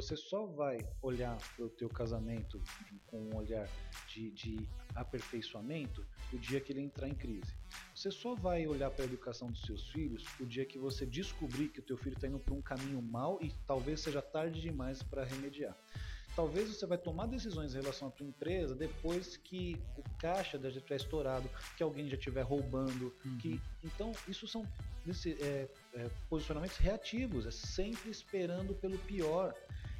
você 0.00 0.16
só 0.16 0.46
vai 0.46 0.78
olhar 1.02 1.36
para 1.56 1.64
o 1.64 1.68
teu 1.68 1.88
casamento 1.88 2.62
com 3.08 3.18
um 3.18 3.36
olhar 3.36 3.68
de, 4.06 4.30
de 4.30 4.68
aperfeiçoamento 4.94 6.06
o 6.32 6.38
dia 6.38 6.60
que 6.60 6.72
ele 6.72 6.82
entrar 6.82 7.08
em 7.08 7.14
crise. 7.16 7.52
Você 7.92 8.12
só 8.12 8.36
vai 8.36 8.64
olhar 8.68 8.92
para 8.92 9.04
a 9.04 9.08
educação 9.08 9.50
dos 9.50 9.60
seus 9.62 9.90
filhos 9.90 10.24
o 10.38 10.46
dia 10.46 10.64
que 10.64 10.78
você 10.78 11.04
descobrir 11.04 11.70
que 11.70 11.80
o 11.80 11.82
teu 11.82 11.96
filho 11.96 12.14
está 12.14 12.28
indo 12.28 12.38
para 12.38 12.54
um 12.54 12.62
caminho 12.62 13.02
mau 13.02 13.40
e 13.42 13.52
talvez 13.66 13.98
seja 13.98 14.22
tarde 14.22 14.60
demais 14.60 15.02
para 15.02 15.24
remediar 15.24 15.76
talvez 16.38 16.68
você 16.68 16.86
vai 16.86 16.96
tomar 16.96 17.26
decisões 17.26 17.74
em 17.74 17.80
relação 17.80 18.06
à 18.06 18.10
tua 18.12 18.24
empresa 18.24 18.72
depois 18.72 19.36
que 19.36 19.76
o 19.96 20.04
caixa 20.20 20.56
já 20.56 20.68
estiver 20.68 20.94
estourado, 20.94 21.50
que 21.76 21.82
alguém 21.82 22.08
já 22.08 22.16
estiver 22.16 22.42
roubando, 22.42 23.12
uhum. 23.24 23.38
que 23.38 23.60
então 23.82 24.12
isso 24.28 24.46
são 24.46 24.64
esse, 25.04 25.32
é, 25.42 25.68
é, 25.94 26.08
posicionamentos 26.30 26.76
reativos, 26.76 27.44
é 27.44 27.50
sempre 27.50 28.08
esperando 28.08 28.72
pelo 28.72 28.96
pior. 28.98 29.52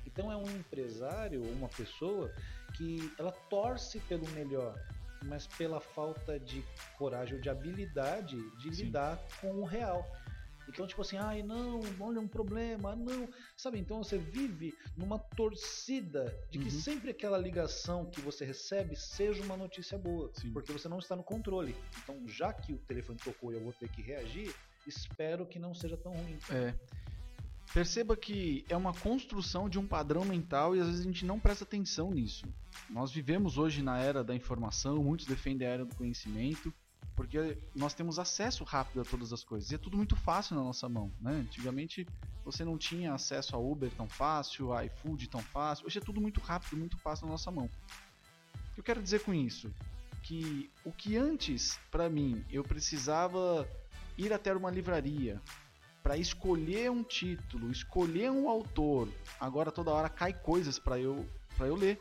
Então 0.09 0.33
é 0.33 0.37
um 0.37 0.50
empresário 0.50 1.45
ou 1.45 1.53
uma 1.53 1.69
pessoa 1.69 2.33
que 2.75 3.12
ela 3.19 3.31
torce 3.31 4.00
pelo 4.00 4.27
melhor, 4.31 4.75
mas 5.25 5.47
pela 5.47 5.81
falta 5.81 6.41
de 6.41 6.65
coragem 6.97 7.35
ou 7.35 7.41
de 7.41 7.50
habilidade 7.50 8.37
de 8.59 8.75
Sim. 8.75 8.85
lidar 8.85 9.19
com 9.41 9.53
o 9.61 9.65
real. 9.65 10.05
Então, 10.67 10.87
tipo 10.87 11.00
assim, 11.00 11.17
ai 11.17 11.43
não, 11.43 11.81
olha 11.99 12.21
um 12.21 12.29
problema, 12.29 12.95
não. 12.95 13.29
Sabe, 13.57 13.79
então 13.79 14.03
você 14.03 14.19
vive 14.19 14.75
numa 14.97 15.19
torcida 15.19 16.35
de 16.50 16.59
que 16.59 16.67
uhum. 16.67 16.81
sempre 16.81 17.11
aquela 17.11 17.38
ligação 17.38 18.05
que 18.05 18.21
você 18.21 18.45
recebe 18.45 18.95
seja 18.95 19.43
uma 19.43 19.57
notícia 19.57 19.97
boa. 19.97 20.31
Sim. 20.35 20.53
Porque 20.53 20.73
você 20.73 20.88
não 20.88 20.99
está 20.99 21.17
no 21.17 21.25
controle. 21.25 21.75
Então, 22.03 22.27
já 22.29 22.53
que 22.53 22.73
o 22.73 22.79
telefone 22.79 23.19
tocou 23.19 23.50
e 23.50 23.57
eu 23.57 23.62
vou 23.62 23.73
ter 23.73 23.88
que 23.88 24.03
reagir, 24.03 24.55
espero 24.87 25.47
que 25.47 25.59
não 25.59 25.75
seja 25.75 25.97
tão 25.97 26.12
ruim. 26.12 26.38
É. 26.50 26.75
Perceba 27.72 28.16
que 28.16 28.64
é 28.68 28.76
uma 28.76 28.94
construção 28.94 29.68
de 29.68 29.78
um 29.78 29.87
padrão 29.87 30.25
mental 30.25 30.75
e 30.75 30.80
às 30.80 30.87
vezes 30.87 31.02
a 31.02 31.04
gente 31.04 31.26
não 31.26 31.38
presta 31.38 31.64
atenção 31.64 32.10
nisso. 32.10 32.46
Nós 32.88 33.12
vivemos 33.12 33.58
hoje 33.58 33.82
na 33.82 33.98
era 33.98 34.25
da 34.25 34.34
informação, 34.34 35.02
muitos 35.02 35.26
defendem 35.26 35.68
a 35.68 35.70
era 35.70 35.84
do 35.84 35.94
conhecimento, 35.94 36.72
porque 37.14 37.58
nós 37.75 37.94
temos 37.94 38.18
acesso 38.18 38.64
rápido 38.64 39.00
a 39.00 39.04
todas 39.04 39.32
as 39.32 39.44
coisas. 39.44 39.70
E 39.70 39.75
é 39.75 39.78
tudo 39.78 39.96
muito 39.96 40.16
fácil 40.16 40.56
na 40.56 40.62
nossa 40.62 40.88
mão. 40.88 41.12
Né? 41.20 41.32
Antigamente 41.32 42.06
você 42.44 42.64
não 42.64 42.78
tinha 42.78 43.12
acesso 43.12 43.54
a 43.54 43.58
Uber 43.58 43.90
tão 43.90 44.08
fácil, 44.08 44.72
a 44.72 44.84
iFood 44.87 45.28
tão 45.28 45.42
fácil. 45.42 45.87
Hoje 45.87 45.98
é 45.98 46.00
tudo 46.00 46.20
muito 46.20 46.40
rápido, 46.40 46.76
muito 46.78 46.96
fácil 46.96 47.26
na 47.26 47.32
nossa 47.32 47.50
mão. 47.50 47.68
Eu 48.76 48.82
quero 48.82 49.02
dizer 49.02 49.20
com 49.20 49.34
isso? 49.34 49.70
Que 50.22 50.70
o 50.84 50.92
que 50.92 51.16
antes, 51.16 51.78
para 51.90 52.08
mim, 52.08 52.44
eu 52.50 52.62
precisava 52.62 53.68
ir 54.16 54.32
até 54.32 54.54
uma 54.54 54.70
livraria, 54.70 55.42
para 56.09 56.17
escolher 56.17 56.91
um 56.91 57.03
título, 57.03 57.71
escolher 57.71 58.31
um 58.31 58.49
autor. 58.49 59.11
Agora 59.38 59.71
toda 59.71 59.91
hora 59.91 60.09
cai 60.09 60.33
coisas 60.33 60.79
para 60.79 60.99
eu 60.99 61.29
para 61.55 61.67
eu 61.67 61.77
ler. 61.77 62.00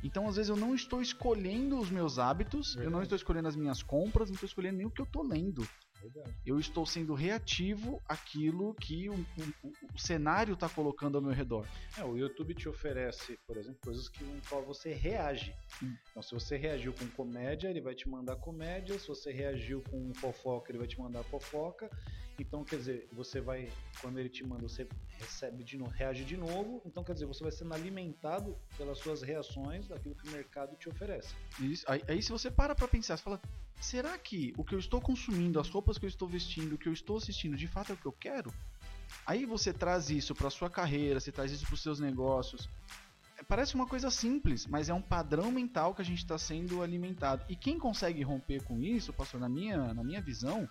Então 0.00 0.28
às 0.28 0.36
vezes 0.36 0.48
eu 0.48 0.56
não 0.56 0.76
estou 0.76 1.02
escolhendo 1.02 1.76
os 1.76 1.90
meus 1.90 2.20
hábitos, 2.20 2.74
Verdade. 2.74 2.86
eu 2.86 2.90
não 2.92 3.02
estou 3.02 3.16
escolhendo 3.16 3.48
as 3.48 3.56
minhas 3.56 3.82
compras, 3.82 4.28
não 4.28 4.34
estou 4.34 4.46
escolhendo 4.46 4.76
nem 4.76 4.86
o 4.86 4.90
que 4.92 5.00
eu 5.00 5.04
estou 5.04 5.26
lendo. 5.26 5.68
Verdade. 6.00 6.32
Eu 6.46 6.60
estou 6.60 6.86
sendo 6.86 7.14
reativo 7.14 8.00
àquilo 8.08 8.74
que 8.74 9.08
o, 9.08 9.14
o, 9.64 9.72
o 9.92 9.98
cenário 9.98 10.54
está 10.54 10.68
colocando 10.68 11.16
ao 11.16 11.22
meu 11.22 11.32
redor. 11.32 11.66
É, 11.98 12.04
o 12.04 12.16
YouTube 12.16 12.54
te 12.54 12.68
oferece, 12.68 13.36
por 13.44 13.56
exemplo, 13.56 13.80
coisas 13.82 14.08
que 14.08 14.24
qual 14.48 14.62
você 14.62 14.94
reage. 14.94 15.52
Hum. 15.82 15.96
Então, 16.12 16.22
se 16.22 16.32
você 16.32 16.56
reagiu 16.56 16.92
com 16.92 17.08
comédia, 17.08 17.66
ele 17.66 17.80
vai 17.80 17.96
te 17.96 18.08
mandar 18.08 18.36
comédia. 18.36 18.96
Se 19.00 19.08
você 19.08 19.32
reagiu 19.32 19.82
com 19.90 20.14
fofoca, 20.14 20.70
ele 20.70 20.78
vai 20.78 20.86
te 20.86 20.96
mandar 21.00 21.24
fofoca. 21.24 21.90
Então, 22.38 22.64
quer 22.64 22.76
dizer, 22.76 23.08
você 23.12 23.40
vai, 23.40 23.68
quando 24.00 24.18
ele 24.18 24.28
te 24.28 24.46
manda, 24.46 24.62
você 24.62 24.88
recebe 25.18 25.64
de 25.64 25.76
novo, 25.76 25.90
reage 25.90 26.24
de 26.24 26.36
novo. 26.36 26.80
Então, 26.86 27.02
quer 27.02 27.12
dizer, 27.12 27.26
você 27.26 27.42
vai 27.42 27.50
sendo 27.50 27.74
alimentado 27.74 28.56
pelas 28.76 28.98
suas 28.98 29.22
reações 29.22 29.88
daquilo 29.88 30.14
que 30.14 30.28
o 30.28 30.30
mercado 30.30 30.76
te 30.76 30.88
oferece. 30.88 31.34
Isso. 31.60 31.84
Aí, 31.88 32.02
aí 32.06 32.22
se 32.22 32.30
você 32.30 32.50
para 32.50 32.74
para 32.74 32.86
pensar, 32.86 33.16
você 33.16 33.22
fala, 33.22 33.40
será 33.80 34.16
que 34.16 34.54
o 34.56 34.64
que 34.64 34.74
eu 34.74 34.78
estou 34.78 35.00
consumindo, 35.00 35.58
as 35.58 35.68
roupas 35.68 35.98
que 35.98 36.04
eu 36.04 36.08
estou 36.08 36.28
vestindo, 36.28 36.74
o 36.74 36.78
que 36.78 36.88
eu 36.88 36.92
estou 36.92 37.16
assistindo, 37.16 37.56
de 37.56 37.66
fato 37.66 37.90
é 37.90 37.94
o 37.94 37.98
que 37.98 38.06
eu 38.06 38.12
quero? 38.12 38.52
Aí 39.26 39.44
você 39.44 39.72
traz 39.72 40.10
isso 40.10 40.34
para 40.34 40.50
sua 40.50 40.70
carreira, 40.70 41.18
você 41.18 41.32
traz 41.32 41.50
isso 41.50 41.66
para 41.66 41.74
os 41.74 41.82
seus 41.82 41.98
negócios. 41.98 42.68
É, 43.36 43.42
parece 43.42 43.74
uma 43.74 43.86
coisa 43.86 44.10
simples, 44.10 44.66
mas 44.66 44.88
é 44.88 44.94
um 44.94 45.02
padrão 45.02 45.50
mental 45.50 45.94
que 45.94 46.02
a 46.02 46.04
gente 46.04 46.18
está 46.18 46.38
sendo 46.38 46.82
alimentado. 46.82 47.44
E 47.48 47.56
quem 47.56 47.78
consegue 47.78 48.22
romper 48.22 48.62
com 48.62 48.80
isso, 48.80 49.12
pastor, 49.12 49.40
na 49.40 49.48
minha, 49.48 49.94
na 49.94 50.04
minha 50.04 50.20
visão, 50.20 50.68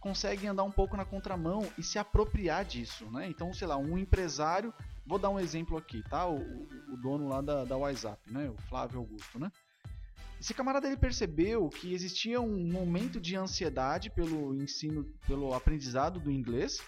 consegue 0.00 0.46
andar 0.46 0.64
um 0.64 0.70
pouco 0.70 0.96
na 0.96 1.04
contramão 1.04 1.70
e 1.78 1.82
se 1.82 1.98
apropriar 1.98 2.64
disso, 2.64 3.10
né? 3.10 3.28
Então, 3.28 3.52
sei 3.52 3.68
lá, 3.68 3.76
um 3.76 3.98
empresário, 3.98 4.72
vou 5.06 5.18
dar 5.18 5.28
um 5.28 5.38
exemplo 5.38 5.76
aqui, 5.76 6.02
tá? 6.08 6.26
O, 6.26 6.38
o, 6.38 6.94
o 6.94 6.96
dono 6.96 7.28
lá 7.28 7.40
da, 7.40 7.64
da 7.64 7.76
WhatsApp, 7.76 8.20
né? 8.32 8.48
O 8.48 8.56
Flávio 8.62 8.98
Augusto, 8.98 9.38
né? 9.38 9.52
Esse 10.40 10.54
camarada 10.54 10.86
ele 10.86 10.96
percebeu 10.96 11.68
que 11.68 11.92
existia 11.92 12.40
um 12.40 12.66
momento 12.72 13.20
de 13.20 13.36
ansiedade 13.36 14.08
pelo 14.08 14.54
ensino, 14.54 15.04
pelo 15.26 15.52
aprendizado 15.52 16.18
do 16.18 16.30
inglês, 16.30 16.80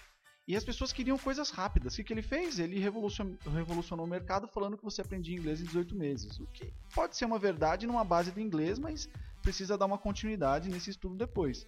e 0.47 0.55
as 0.55 0.63
pessoas 0.63 0.91
queriam 0.91 1.17
coisas 1.19 1.51
rápidas. 1.51 1.93
O 1.93 1.97
que, 1.97 2.03
que 2.03 2.13
ele 2.13 2.23
fez? 2.23 2.57
Ele 2.57 2.79
revolucionou, 2.79 3.37
revolucionou 3.53 4.05
o 4.07 4.09
mercado 4.09 4.47
falando 4.47 4.75
que 4.75 4.83
você 4.83 5.01
aprendia 5.01 5.37
inglês 5.37 5.61
em 5.61 5.65
18 5.65 5.95
meses. 5.95 6.39
O 6.39 6.47
que 6.47 6.73
pode 6.95 7.15
ser 7.15 7.25
uma 7.25 7.37
verdade 7.37 7.85
numa 7.85 8.03
base 8.03 8.31
do 8.31 8.41
inglês, 8.41 8.79
mas 8.79 9.07
precisa 9.43 9.77
dar 9.77 9.85
uma 9.85 9.99
continuidade 9.99 10.69
nesse 10.69 10.89
estudo 10.89 11.15
depois. 11.15 11.63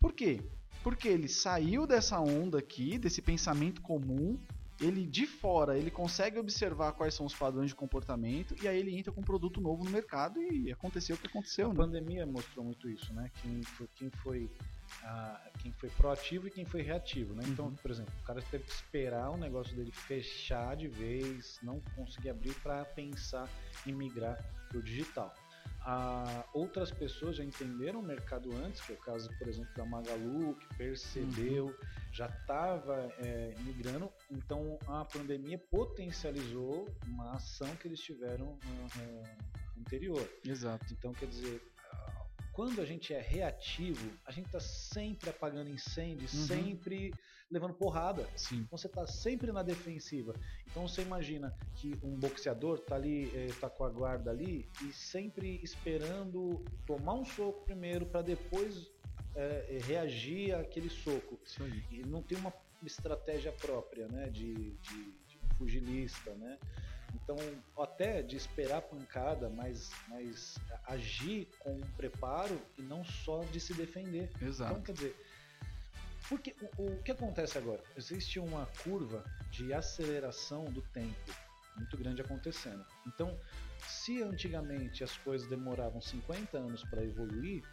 Por 0.00 0.12
quê? 0.12 0.42
Porque 0.82 1.08
ele 1.08 1.28
saiu 1.28 1.86
dessa 1.86 2.18
onda 2.20 2.58
aqui, 2.58 2.98
desse 2.98 3.20
pensamento 3.20 3.80
comum, 3.82 4.38
ele 4.80 5.06
de 5.06 5.26
fora, 5.26 5.76
ele 5.78 5.90
consegue 5.90 6.38
observar 6.38 6.92
quais 6.94 7.12
são 7.12 7.26
os 7.26 7.34
padrões 7.34 7.68
de 7.68 7.76
comportamento 7.76 8.54
e 8.62 8.66
aí 8.66 8.78
ele 8.78 8.96
entra 8.96 9.12
com 9.12 9.20
um 9.20 9.24
produto 9.24 9.60
novo 9.60 9.84
no 9.84 9.90
mercado 9.90 10.40
e 10.40 10.72
aconteceu 10.72 11.16
o 11.16 11.18
que 11.18 11.26
aconteceu, 11.26 11.66
a 11.66 11.74
né? 11.74 11.76
pandemia 11.76 12.24
mostrou 12.26 12.64
muito 12.64 12.88
isso, 12.88 13.12
né? 13.12 13.30
Quem 13.42 13.60
foi, 13.76 13.86
quem 13.94 14.10
foi, 14.22 14.50
ah, 15.02 15.50
quem 15.58 15.70
foi 15.72 15.90
proativo 15.90 16.48
e 16.48 16.50
quem 16.50 16.64
foi 16.64 16.80
reativo, 16.80 17.34
né? 17.34 17.42
Então, 17.46 17.66
Uhum. 17.66 17.74
por 17.76 17.90
exemplo, 17.90 18.14
o 18.18 18.24
cara 18.24 18.40
teve 18.40 18.64
que 18.64 18.72
esperar 18.72 19.30
o 19.30 19.36
negócio 19.36 19.76
dele 19.76 19.92
fechar 19.92 20.74
de 20.76 20.88
vez, 20.88 21.58
não 21.62 21.78
conseguir 21.94 22.30
abrir 22.30 22.54
para 22.62 22.82
pensar 22.86 23.50
em 23.86 23.92
migrar 23.92 24.38
para 24.66 24.78
o 24.78 24.82
digital. 24.82 25.30
Ah, 25.82 26.44
outras 26.52 26.90
pessoas 26.90 27.36
já 27.36 27.44
entenderam 27.44 28.00
o 28.00 28.02
mercado 28.02 28.54
antes, 28.56 28.80
que 28.82 28.92
é 28.92 28.94
o 28.94 28.98
caso, 28.98 29.30
por 29.38 29.48
exemplo, 29.48 29.72
da 29.74 29.84
Magalu, 29.84 30.54
que 30.54 30.76
percebeu, 30.76 31.74
já 32.12 32.26
estava 32.26 33.08
migrando, 33.60 34.10
então 34.30 34.78
a 34.86 35.04
pandemia 35.04 35.58
potencializou 35.58 36.86
uma 37.06 37.32
ação 37.32 37.74
que 37.76 37.88
eles 37.88 38.00
tiveram 38.00 38.58
ah, 38.66 39.36
anterior. 39.78 40.28
Exato. 40.44 40.92
Então, 40.92 41.12
quer 41.12 41.26
dizer, 41.26 41.62
quando 42.60 42.78
a 42.82 42.84
gente 42.84 43.14
é 43.14 43.20
reativo, 43.22 44.18
a 44.26 44.30
gente 44.30 44.44
está 44.44 44.60
sempre 44.60 45.30
apagando 45.30 45.70
incêndio, 45.70 46.24
Uhum. 46.24 46.46
sempre 46.46 47.10
levando 47.50 47.72
porrada. 47.72 48.30
Sim. 48.36 48.64
Então 48.66 48.76
você 48.76 48.86
está 48.86 49.06
sempre 49.06 49.50
na 49.50 49.62
defensiva. 49.62 50.34
Então 50.66 50.86
você 50.86 51.00
imagina 51.00 51.50
que 51.76 51.90
um 52.02 52.20
boxeador 52.20 52.78
tá 52.80 52.96
ali, 52.96 53.34
eh, 53.34 53.46
tá 53.58 53.70
com 53.70 53.82
a 53.82 53.88
guarda 53.88 54.30
ali 54.30 54.68
e 54.86 54.92
sempre 54.92 55.58
esperando 55.62 56.62
tomar 56.86 57.14
um 57.14 57.24
soco 57.24 57.64
primeiro 57.64 58.04
para 58.04 58.20
depois 58.20 58.74
eh, 59.36 59.78
reagir 59.86 60.54
àquele 60.54 60.90
soco. 60.90 61.40
Isso 61.42 61.62
aí. 61.64 61.82
E 61.90 62.02
não 62.04 62.22
tem 62.22 62.36
uma 62.36 62.52
estratégia 62.84 63.52
própria, 63.52 64.06
né, 64.08 64.28
de, 64.28 64.52
de, 64.82 65.12
de 65.26 65.38
um 65.38 65.48
fugilista, 65.56 66.34
né? 66.34 66.58
Então, 67.14 67.36
até 67.78 68.22
de 68.22 68.36
esperar 68.36 68.78
a 68.78 68.82
pancada, 68.82 69.48
mas, 69.48 69.90
mas 70.08 70.56
agir 70.86 71.48
com 71.58 71.72
um 71.72 71.80
preparo 71.96 72.60
e 72.78 72.82
não 72.82 73.04
só 73.04 73.44
de 73.44 73.60
se 73.60 73.74
defender. 73.74 74.30
Então, 74.36 74.48
Exato. 74.48 74.82
quer 74.82 74.92
dizer, 74.92 75.16
porque 76.28 76.54
o, 76.78 76.84
o 76.84 77.02
que 77.02 77.10
acontece 77.10 77.58
agora? 77.58 77.82
Existe 77.96 78.38
uma 78.38 78.66
curva 78.82 79.24
de 79.50 79.72
aceleração 79.72 80.64
do 80.66 80.82
tempo 80.82 81.32
muito 81.76 81.96
grande 81.96 82.20
acontecendo. 82.20 82.84
Então, 83.06 83.38
se 83.88 84.22
antigamente 84.22 85.02
as 85.02 85.16
coisas 85.18 85.48
demoravam 85.48 86.00
50 86.00 86.58
anos 86.58 86.84
para 86.84 87.02
evoluir, 87.02 87.64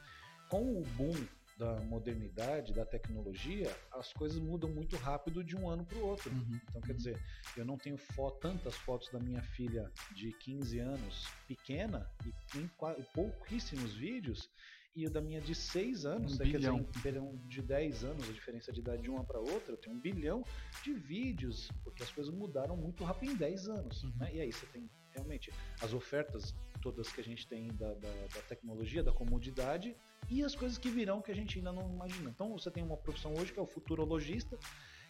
com 0.50 0.62
o 0.62 0.82
boom 0.96 1.14
da 1.58 1.80
modernidade, 1.82 2.74
da 2.74 2.86
tecnologia, 2.86 3.76
as 3.92 4.14
coisas 4.14 4.40
mudam 4.40 4.70
muito 4.70 4.96
rápido 4.96 5.44
de 5.44 5.56
um 5.56 5.70
ano 5.70 5.84
para 5.86 5.98
o 5.98 6.06
outro. 6.06 6.32
Uhum. 6.32 6.60
Então, 6.70 6.82
quer 6.82 6.94
dizer, 6.94 7.20
eu 7.56 7.66
não 7.66 7.78
tenho 7.78 7.98
fo 7.98 8.32
tantas 8.32 8.76
fotos 8.76 9.10
da 9.10 9.20
minha 9.20 9.42
filha 9.42 9.92
de 10.12 10.32
15 10.34 10.80
anos 10.80 11.28
pequena 11.48 12.10
e 12.26 12.58
em 12.58 12.70
pouquíssimos 13.14 13.94
vídeos 13.94 14.50
e 14.96 15.06
o 15.06 15.12
da 15.12 15.22
minha 15.22 15.40
de 15.40 15.54
6 15.54 16.06
anos, 16.08 16.34
Um 16.34 16.38
né, 16.44 16.52
quer 16.52 16.58
dizer, 16.58 16.72
bilhão. 16.72 16.90
bilhão 17.04 17.40
de 17.48 17.62
10 17.62 18.04
anos, 18.04 18.28
a 18.28 18.34
diferença 18.34 18.72
de 18.72 18.80
idade 18.80 19.04
de 19.04 19.10
uma 19.12 19.24
para 19.24 19.40
outra, 19.40 19.74
eu 19.74 19.78
tenho 19.78 19.96
um 19.96 20.00
bilhão 20.00 20.44
de 20.84 20.92
vídeos, 20.92 21.70
porque 21.84 22.02
as 22.02 22.12
coisas 22.12 22.34
mudaram 22.34 22.76
muito 22.76 23.04
rápido 23.04 23.32
em 23.32 23.36
10 23.36 23.70
anos. 23.70 24.04
Uhum. 24.04 24.14
Né? 24.18 24.32
E 24.34 24.42
aí 24.42 24.52
você 24.52 24.66
tem 24.66 24.90
realmente 25.12 25.52
as 25.82 25.94
ofertas 25.94 26.56
todas 26.82 27.12
que 27.12 27.22
a 27.22 27.24
gente 27.24 27.48
tem 27.48 27.68
da, 27.76 27.94
da, 27.94 28.10
da 28.10 28.42
tecnologia, 28.48 29.04
da 29.04 29.12
comodidade 29.12 29.96
e 30.30 30.44
as 30.44 30.56
coisas 30.56 30.78
que 30.78 30.90
virão 30.90 31.22
que 31.22 31.32
a 31.32 31.36
gente 31.36 31.58
ainda 31.58 31.72
não 31.72 31.90
imagina. 31.90 32.30
Então 32.30 32.52
você 32.52 32.70
tem 32.70 32.84
uma 32.84 32.98
profissão 32.98 33.34
hoje 33.34 33.54
que 33.54 33.60
é 33.60 33.62
o 33.62 33.66
futurologista, 33.66 34.58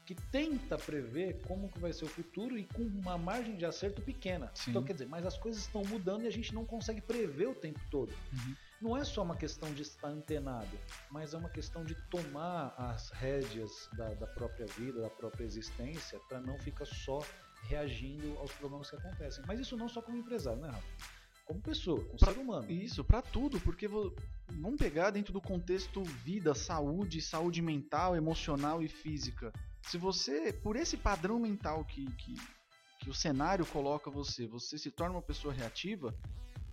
que 0.06 0.16
tenta 0.16 0.78
prever 0.78 1.42
como 1.46 1.68
que 1.68 1.80
vai 1.80 1.92
ser 1.92 2.06
o 2.06 2.08
futuro 2.08 2.58
e 2.58 2.64
com 2.64 2.84
uma 2.84 3.18
margem 3.18 3.58
de 3.58 3.66
acerto 3.66 4.02
pequena. 4.02 4.50
Sim. 4.54 4.70
Então 4.70 4.84
quer 4.84 4.94
dizer, 4.94 5.08
mas 5.08 5.26
as 5.26 5.38
coisas 5.38 5.62
estão 5.62 5.84
mudando 5.84 6.24
e 6.24 6.28
a 6.28 6.32
gente 6.32 6.56
não 6.56 6.64
consegue 6.64 7.02
prever 7.02 7.48
o 7.48 7.54
tempo 7.54 7.80
todo. 7.92 8.14
Uhum. 8.32 8.56
Não 8.80 8.96
é 8.96 9.04
só 9.04 9.24
uma 9.24 9.36
questão 9.36 9.74
de 9.74 9.82
estar 9.82 10.08
antenado, 10.08 10.80
mas 11.10 11.34
é 11.34 11.38
uma 11.38 11.50
questão 11.50 11.84
de 11.84 11.96
tomar 12.10 12.74
as 12.78 13.10
rédeas 13.10 13.90
da, 13.98 14.14
da 14.14 14.28
própria 14.28 14.68
vida, 14.68 15.02
da 15.02 15.10
própria 15.10 15.44
existência, 15.44 16.20
para 16.30 16.40
não 16.40 16.58
ficar 16.60 16.86
só 16.86 17.20
reagindo 17.64 18.38
aos 18.38 18.52
problemas 18.54 18.90
que 18.90 18.96
acontecem. 18.96 19.44
Mas 19.46 19.60
isso 19.60 19.76
não 19.76 19.90
só 19.90 20.02
como 20.02 20.18
empresário, 20.18 20.62
né, 20.62 20.70
Rafa? 20.70 21.17
Como 21.48 21.62
pessoa, 21.62 22.04
como 22.04 22.20
Pra- 22.20 22.34
ser 22.34 22.40
humano. 22.40 22.70
Isso, 22.70 23.04
pra 23.06 23.22
tudo, 23.22 23.60
porque 23.62 23.88
vo- 23.88 24.14
vamos 24.50 24.78
pegar 24.78 25.12
dentro 25.12 25.32
do 25.32 25.40
contexto 25.42 26.04
vida, 26.04 26.54
saúde, 26.54 27.22
saúde 27.22 27.62
mental, 27.62 28.16
emocional 28.18 28.84
e 28.84 28.88
física. 28.90 29.54
Se 29.84 29.98
você, 29.98 30.52
por 30.52 30.76
esse 30.76 30.98
padrão 30.98 31.40
mental 31.40 31.86
que, 31.86 32.06
que, 32.18 32.36
que 33.00 33.10
o 33.10 33.14
cenário 33.14 33.66
coloca 33.66 34.12
você, 34.12 34.46
você 34.46 34.78
se 34.78 34.92
torna 34.92 35.16
uma 35.16 35.22
pessoa 35.22 35.54
reativa, 35.54 36.14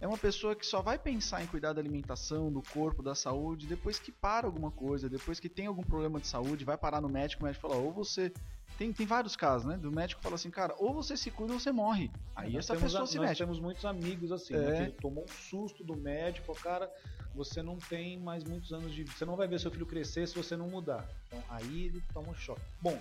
é 0.00 0.08
uma 0.08 0.18
pessoa 0.18 0.56
que 0.56 0.66
só 0.66 0.82
vai 0.82 0.98
pensar 0.98 1.40
em 1.42 1.46
cuidar 1.46 1.72
da 1.72 1.80
alimentação, 1.80 2.52
do 2.52 2.60
corpo, 2.60 3.00
da 3.00 3.14
saúde, 3.14 3.68
depois 3.68 4.00
que 4.00 4.10
para 4.10 4.46
alguma 4.48 4.72
coisa, 4.72 5.08
depois 5.08 5.38
que 5.38 5.48
tem 5.48 5.66
algum 5.66 5.84
problema 5.84 6.18
de 6.20 6.26
saúde, 6.26 6.64
vai 6.64 6.76
parar 6.76 7.00
no 7.00 7.08
médico, 7.08 7.42
o 7.44 7.46
médico 7.46 7.68
fala, 7.68 7.80
ou 7.80 7.92
você. 7.92 8.32
Tem, 8.76 8.92
tem 8.92 9.06
vários 9.06 9.36
casos, 9.36 9.68
né? 9.68 9.76
Do 9.76 9.90
médico 9.92 10.20
fala 10.20 10.34
assim, 10.34 10.50
cara, 10.50 10.74
ou 10.78 10.92
você 10.94 11.16
se 11.16 11.30
cuida 11.30 11.52
ou 11.52 11.58
você 11.58 11.70
morre. 11.70 12.10
Aí 12.34 12.52
nós 12.52 12.64
essa 12.64 12.74
temos, 12.74 12.92
pessoa 12.92 13.06
se 13.06 13.16
nós 13.18 13.28
mete. 13.28 13.38
temos 13.38 13.60
muitos 13.60 13.84
amigos 13.84 14.32
assim, 14.32 14.54
É. 14.54 14.58
né, 14.58 14.72
que 14.72 14.82
ele 14.82 14.92
tomou 15.00 15.24
um 15.24 15.28
susto 15.28 15.84
do 15.84 15.94
médico, 15.96 16.52
cara, 16.56 16.90
você 17.34 17.62
não 17.62 17.78
tem 17.78 18.18
mais 18.18 18.42
muitos 18.44 18.72
anos 18.72 18.92
de 18.92 19.04
vida, 19.04 19.16
você 19.16 19.24
não 19.24 19.36
vai 19.36 19.46
ver 19.46 19.60
seu 19.60 19.70
filho 19.70 19.86
crescer 19.86 20.26
se 20.26 20.34
você 20.34 20.56
não 20.56 20.68
mudar. 20.68 21.08
Então 21.26 21.44
aí 21.48 21.84
ele 21.86 22.02
toma 22.12 22.30
um 22.30 22.34
choque. 22.34 22.62
Bom, 22.80 23.00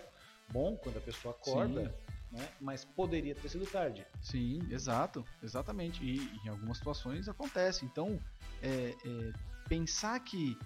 bom 0.51 0.77
quando 0.77 0.97
a 0.97 1.01
pessoa 1.01 1.33
acorda, 1.33 1.95
né, 2.31 2.49
mas 2.61 2.85
poderia 2.85 3.33
ter 3.33 3.49
sido 3.49 3.65
tarde. 3.65 4.05
Sim, 4.21 4.59
exato, 4.71 5.25
exatamente. 5.41 6.03
E, 6.03 6.17
em 6.45 6.49
algumas 6.49 6.77
situações 6.77 7.27
acontece. 7.27 7.85
Então, 7.85 8.19
é, 8.61 8.95
é, 9.05 9.31
pensar 9.67 10.19
que 10.19 10.57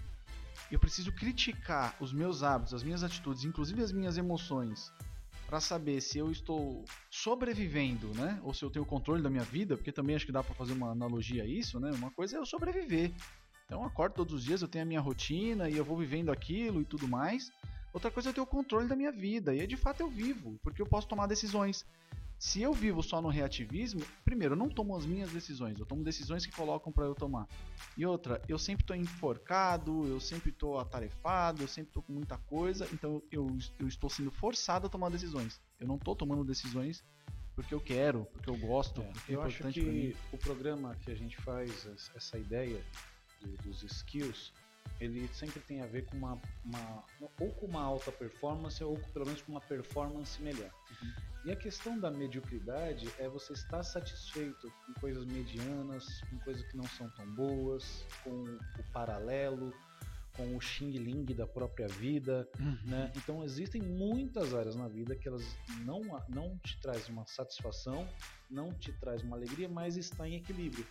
eu 0.72 0.80
preciso 0.80 1.12
criticar 1.12 1.96
os 2.00 2.14
meus 2.14 2.44
hábitos, 2.44 2.74
as 2.74 2.84
minhas 2.84 3.04
atitudes, 3.04 3.44
inclusive 3.44 3.82
as 3.82 3.92
minhas 3.92 4.18
emoções, 4.18 4.92
para 5.48 5.60
saber 5.60 6.02
se 6.02 6.18
eu 6.18 6.30
estou 6.32 6.84
sobrevivendo, 7.10 8.14
né? 8.14 8.40
Ou 8.44 8.54
se 8.54 8.64
eu 8.64 8.70
tenho 8.70 8.86
controle 8.86 9.22
da 9.22 9.30
minha 9.30 9.44
vida, 9.44 9.78
porque 9.78 9.92
também 9.92 10.16
acho 10.16 10.26
que 10.26 10.32
dá 10.32 10.44
para 10.44 10.54
fazer 10.54 10.74
uma 10.74 10.92
analogia 10.92 11.44
a 11.44 11.46
isso, 11.46 11.80
né? 11.80 11.92
Uma 11.92 12.12
coisa 12.12 12.36
é 12.36 12.40
eu 12.40 12.46
sobreviver. 12.46 13.14
Então, 13.66 13.82
eu 13.82 13.88
acordo 13.88 14.14
todos 14.14 14.34
os 14.34 14.44
dias, 14.44 14.62
eu 14.62 14.68
tenho 14.68 14.84
a 14.84 14.88
minha 14.88 15.02
rotina 15.02 15.70
e 15.70 15.78
eu 15.78 15.86
vou 15.86 15.98
vivendo 15.98 16.32
aquilo 16.32 16.82
e 16.82 16.86
tudo 16.86 17.08
mais. 17.08 17.52
Outra 17.94 18.12
coisa 18.12 18.30
é 18.30 18.32
eu 18.32 18.34
ter 18.34 18.42
o 18.42 18.46
controle 18.46 18.88
da 18.88 18.96
minha 18.96 19.12
vida. 19.12 19.56
E 19.56 19.66
de 19.66 19.78
fato 19.78 20.02
eu 20.02 20.10
vivo, 20.10 20.60
porque 20.64 20.82
eu 20.82 20.86
posso 20.86 21.08
tomar 21.08 21.28
decisões. 21.28 21.86
Se 22.40 22.62
eu 22.62 22.72
vivo 22.72 23.02
só 23.02 23.20
no 23.20 23.30
reativismo, 23.30 24.02
primeiro, 24.24 24.54
eu 24.54 24.58
não 24.58 24.70
tomo 24.70 24.96
as 24.96 25.06
minhas 25.08 25.32
decisões, 25.32 25.80
eu 25.80 25.86
tomo 25.88 26.04
decisões 26.04 26.46
que 26.46 26.52
colocam 26.52 26.92
para 26.92 27.06
eu 27.06 27.16
tomar. 27.16 27.48
E 27.98 28.06
outra, 28.06 28.40
eu 28.48 28.60
sempre 28.60 28.84
estou 28.84 28.96
enforcado, 28.96 30.08
eu 30.08 30.20
sempre 30.20 30.52
estou 30.52 30.80
atarefado, 30.80 31.64
eu 31.64 31.68
sempre 31.68 31.90
estou 31.90 32.04
com 32.04 32.14
muita 32.14 32.38
coisa, 32.38 32.88
então 32.94 33.24
eu, 33.32 33.58
eu 33.80 33.88
estou 33.88 34.08
sendo 34.10 34.30
forçado 34.30 34.86
a 34.86 34.90
tomar 34.90 35.10
decisões. 35.10 35.60
Eu 35.80 35.88
não 35.88 35.96
estou 35.96 36.16
tomando 36.16 36.44
decisões 36.44 37.04
porque 37.56 37.74
eu 37.74 37.82
quero, 37.82 38.26
porque 38.26 38.50
eu 38.52 38.56
gosto, 38.58 39.02
É, 39.02 39.06
porque 39.06 39.32
é 39.32 39.36
eu 39.36 39.42
acho 39.42 39.58
para 39.58 39.68
mim. 39.68 39.74
que 39.74 40.16
o 40.32 40.38
programa 40.38 40.96
que 41.02 41.10
a 41.10 41.16
gente 41.16 41.36
faz, 41.38 41.86
es- 41.86 42.12
essa 42.16 42.38
ideia 42.38 42.86
do- 43.42 43.58
dos 43.64 43.82
skills, 43.82 44.54
ele 45.00 45.28
sempre 45.34 45.60
tem 45.62 45.82
a 45.82 45.86
ver 45.86 46.06
com 46.06 46.18
uma, 46.18 46.40
uma- 46.66 47.04
ou 47.40 47.52
com 47.52 47.66
uma 47.66 47.82
alta 47.82 48.12
performance 48.12 48.84
ou 48.84 48.98
com, 48.98 49.10
pelo 49.12 49.26
menos 49.26 49.42
com 49.42 49.52
uma 49.52 49.62
performance 49.62 50.42
melhor. 50.42 50.72
Uhum. 50.90 51.14
E 51.46 51.52
a 51.52 51.56
questão 51.56 51.98
da 51.98 52.12
mediocridade 52.12 53.08
é 53.20 53.30
você 53.30 53.54
estar 53.54 53.84
satisfeito 53.84 54.72
com 54.86 54.94
coisas 55.00 55.26
medianas, 55.26 56.22
com 56.30 56.38
coisas 56.40 56.64
que 56.64 56.76
não 56.76 56.84
são 56.86 57.10
tão 57.12 57.26
boas, 57.36 58.06
com 58.24 58.44
o 58.44 58.84
paralelo, 58.92 59.72
com 60.36 60.56
o 60.56 60.62
xing 60.62 60.92
ling 60.92 61.26
da 61.26 61.48
própria 61.48 61.88
vida, 61.88 62.48
né? 62.86 63.12
Então 63.16 63.44
existem 63.44 63.82
muitas 63.82 64.54
áreas 64.54 64.76
na 64.76 64.88
vida 64.88 65.16
que 65.16 65.28
elas 65.28 65.58
não, 65.86 66.02
não 66.30 66.58
te 66.60 66.80
traz 66.82 67.08
uma 67.10 67.26
satisfação, 67.26 68.08
não 68.50 68.72
te 68.74 68.92
traz 68.94 69.24
uma 69.24 69.36
alegria, 69.36 69.68
mas 69.70 69.96
está 69.98 70.28
em 70.28 70.36
equilíbrio. 70.36 70.86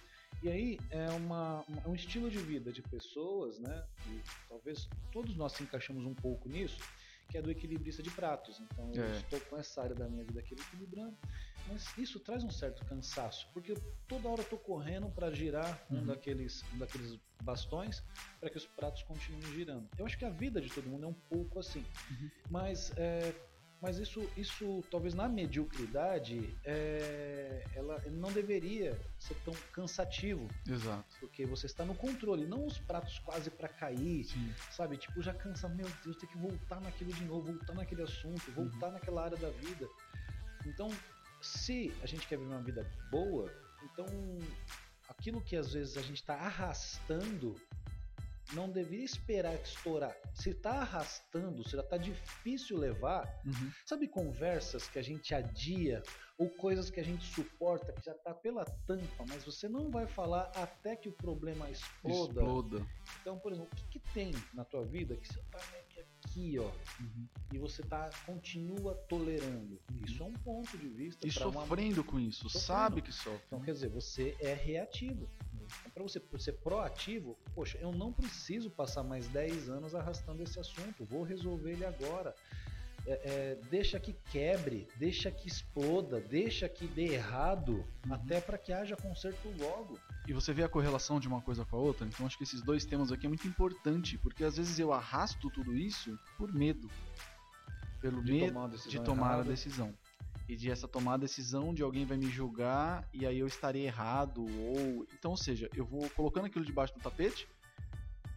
E 0.46 0.48
aí 0.48 0.78
é 0.90 1.10
uma, 1.10 1.64
é 1.84 1.88
um 1.88 1.94
estilo 1.96 2.30
de 2.30 2.38
vida 2.38 2.70
de 2.72 2.80
pessoas, 2.80 3.58
né? 3.58 3.84
E 4.06 4.22
talvez 4.48 4.88
todos 5.12 5.36
nós 5.36 5.54
se 5.54 5.64
encaixamos 5.64 6.06
um 6.06 6.14
pouco 6.14 6.48
nisso, 6.48 6.78
que 7.28 7.36
é 7.36 7.42
do 7.42 7.50
equilibrista 7.50 8.00
de 8.00 8.12
pratos. 8.12 8.60
Então 8.60 8.94
eu 8.94 9.02
É. 9.02 9.10
estou 9.10 9.40
com 9.40 9.56
essa 9.56 9.82
área 9.82 9.96
da 9.96 10.08
minha 10.08 10.22
vida 10.22 10.38
aqui 10.38 10.54
equilibrando, 10.54 11.18
mas 11.66 11.92
isso 11.98 12.20
traz 12.20 12.44
um 12.44 12.50
certo 12.50 12.84
cansaço, 12.84 13.48
porque 13.52 13.72
eu- 13.72 13.82
toda 14.06 14.28
hora 14.28 14.42
eu 14.42 14.44
estou 14.44 14.60
correndo 14.60 15.10
para 15.10 15.32
girar 15.32 15.84
um 15.90 15.96
Uhum. 15.96 16.06
daqueles, 16.06 16.62
um 16.72 16.78
daqueles 16.78 17.18
bastões 17.42 18.00
para 18.38 18.48
que 18.48 18.56
os 18.56 18.66
pratos 18.66 19.02
continuem 19.02 19.50
girando. 19.50 19.90
Eu 19.98 20.06
acho 20.06 20.16
que 20.16 20.24
a 20.24 20.30
vida 20.30 20.60
de 20.60 20.70
todo 20.72 20.88
mundo 20.88 21.06
é 21.06 21.08
um 21.08 21.20
pouco 21.28 21.58
assim. 21.58 21.84
Uhum. 22.08 22.30
Mas 22.48 22.92
é, 22.96 23.34
Mas 23.80 23.98
isso, 23.98 24.28
isso 24.36 24.82
talvez 24.90 25.14
na 25.14 25.28
mediocridade, 25.28 26.56
é, 26.64 27.64
ela 27.74 28.02
não 28.10 28.32
deveria 28.32 28.98
ser 29.18 29.34
tão 29.44 29.54
cansativo. 29.72 30.48
Exato. 30.66 31.04
Porque 31.20 31.44
você 31.44 31.66
está 31.66 31.84
no 31.84 31.94
controle, 31.94 32.46
não 32.46 32.66
os 32.66 32.78
pratos 32.78 33.18
quase 33.18 33.50
para 33.50 33.68
cair, 33.68 34.24
Sim. 34.24 34.52
sabe? 34.70 34.96
Tipo, 34.96 35.22
já 35.22 35.34
cansa, 35.34 35.68
meu 35.68 35.88
Deus, 36.02 36.16
tem 36.16 36.28
que 36.28 36.38
voltar 36.38 36.80
naquilo 36.80 37.12
de 37.12 37.24
novo, 37.24 37.52
voltar 37.52 37.74
naquele 37.74 38.02
assunto, 38.02 38.50
voltar 38.52 38.90
naquela 38.90 39.24
área 39.24 39.36
da 39.36 39.50
vida. 39.50 39.86
Então, 40.64 40.90
se 41.40 41.92
a 42.02 42.06
gente 42.06 42.26
quer 42.26 42.38
viver 42.38 42.52
uma 42.52 42.62
vida 42.62 42.84
boa, 43.10 43.52
então 43.84 44.06
aquilo 45.08 45.40
que 45.40 45.56
às 45.56 45.72
vezes 45.72 45.96
a 45.96 46.02
gente 46.02 46.16
está 46.20 46.34
arrastando 46.34 47.54
não 48.52 48.70
deveria 48.70 49.04
esperar 49.04 49.54
estourar. 49.54 50.14
Se 50.34 50.50
está 50.50 50.70
arrastando, 50.80 51.62
se 51.64 51.70
já 51.76 51.80
está 51.82 51.96
difícil 51.96 52.76
levar, 52.78 53.26
Uhum. 53.44 53.70
sabe 53.84 54.08
conversas 54.08 54.88
que 54.88 54.98
a 54.98 55.02
gente 55.02 55.34
adia 55.34 56.02
ou 56.38 56.50
coisas 56.50 56.90
que 56.90 57.00
a 57.00 57.02
gente 57.04 57.24
suporta 57.32 57.92
que 57.94 58.04
já 58.04 58.12
está 58.12 58.34
pela 58.34 58.64
tampa, 58.86 59.24
mas 59.28 59.42
você 59.44 59.68
não 59.68 59.90
vai 59.90 60.06
falar 60.06 60.50
até 60.54 60.94
que 60.94 61.08
o 61.08 61.12
problema 61.12 61.70
exploda. 61.70 62.40
Exploda. 62.42 62.86
Então, 63.20 63.38
por 63.38 63.52
exemplo, 63.52 63.70
o 63.72 63.76
que, 63.76 63.98
que 63.98 64.12
tem 64.12 64.32
na 64.52 64.64
tua 64.64 64.84
vida 64.84 65.16
que 65.16 65.26
você 65.26 65.40
está 65.40 65.58
meio 65.72 65.84
que 65.86 66.00
aqui, 66.00 66.58
ó, 66.58 66.70
Uhum. 67.00 67.26
e 67.54 67.58
você 67.58 67.82
tá 67.82 68.10
continua 68.26 68.94
tolerando? 69.08 69.80
Uhum. 69.90 70.00
Isso 70.04 70.22
é 70.22 70.26
um 70.26 70.32
ponto 70.34 70.76
de 70.76 70.88
vista 70.88 71.26
E 71.26 71.32
pra 71.32 71.48
uma 71.48 71.60
sofrendo 71.62 72.04
com 72.04 72.20
isso, 72.20 72.50
Sofrendo. 72.50 72.66
sabe 72.66 73.02
que 73.02 73.12
sofre. 73.12 73.42
então, 73.46 73.60
quer 73.62 73.72
dizer, 73.72 73.88
você 73.88 74.36
é 74.40 74.52
reativo. 74.52 75.30
Então, 75.80 75.90
para 75.92 76.02
você 76.02 76.20
ser 76.38 76.52
proativo, 76.52 77.36
poxa, 77.54 77.78
eu 77.80 77.92
não 77.92 78.12
preciso 78.12 78.70
passar 78.70 79.02
mais 79.02 79.26
10 79.28 79.68
anos 79.68 79.94
arrastando 79.94 80.42
esse 80.42 80.58
assunto, 80.58 81.04
vou 81.04 81.22
resolver 81.22 81.72
ele 81.72 81.84
agora. 81.84 82.34
É, 83.08 83.12
é, 83.24 83.58
deixa 83.70 84.00
que 84.00 84.12
quebre, 84.32 84.88
deixa 84.96 85.30
que 85.30 85.46
exploda, 85.46 86.20
deixa 86.20 86.68
que 86.68 86.88
dê 86.88 87.14
errado, 87.14 87.84
Uhum. 88.04 88.14
até 88.14 88.40
para 88.40 88.58
que 88.58 88.72
haja 88.72 88.96
conserto 88.96 89.48
logo. 89.60 89.96
E 90.26 90.32
você 90.32 90.52
vê 90.52 90.64
a 90.64 90.68
correlação 90.68 91.20
de 91.20 91.28
uma 91.28 91.40
coisa 91.40 91.64
com 91.64 91.76
a 91.76 91.78
outra, 91.80 92.04
então 92.04 92.26
acho 92.26 92.36
que 92.36 92.42
esses 92.42 92.60
dois 92.62 92.84
temas 92.84 93.12
aqui 93.12 93.26
é 93.26 93.28
muito 93.28 93.46
importante, 93.46 94.18
porque 94.18 94.42
às 94.42 94.56
vezes 94.56 94.78
eu 94.80 94.92
arrasto 94.92 95.48
tudo 95.50 95.76
isso 95.76 96.18
por 96.36 96.52
medo. 96.52 96.90
Pelo 98.00 98.22
De 98.24 98.32
medo 98.32 98.52
tomar 98.52 98.68
de 98.70 99.00
tomar 99.00 99.26
errada. 99.28 99.42
a 99.42 99.44
decisão. 99.44 99.94
E 100.48 100.54
de 100.56 100.70
essa 100.70 100.86
tomar 100.86 101.16
decisão 101.16 101.74
de 101.74 101.82
alguém 101.82 102.06
vai 102.06 102.16
me 102.16 102.30
julgar 102.30 103.08
e 103.12 103.26
aí 103.26 103.38
eu 103.38 103.46
estarei 103.46 103.86
errado 103.86 104.44
ou 104.44 105.06
então, 105.12 105.32
ou 105.32 105.36
seja, 105.36 105.68
eu 105.74 105.84
vou 105.84 106.08
colocando 106.10 106.46
aquilo 106.46 106.64
debaixo 106.64 106.94
do 106.94 107.00
tapete 107.00 107.48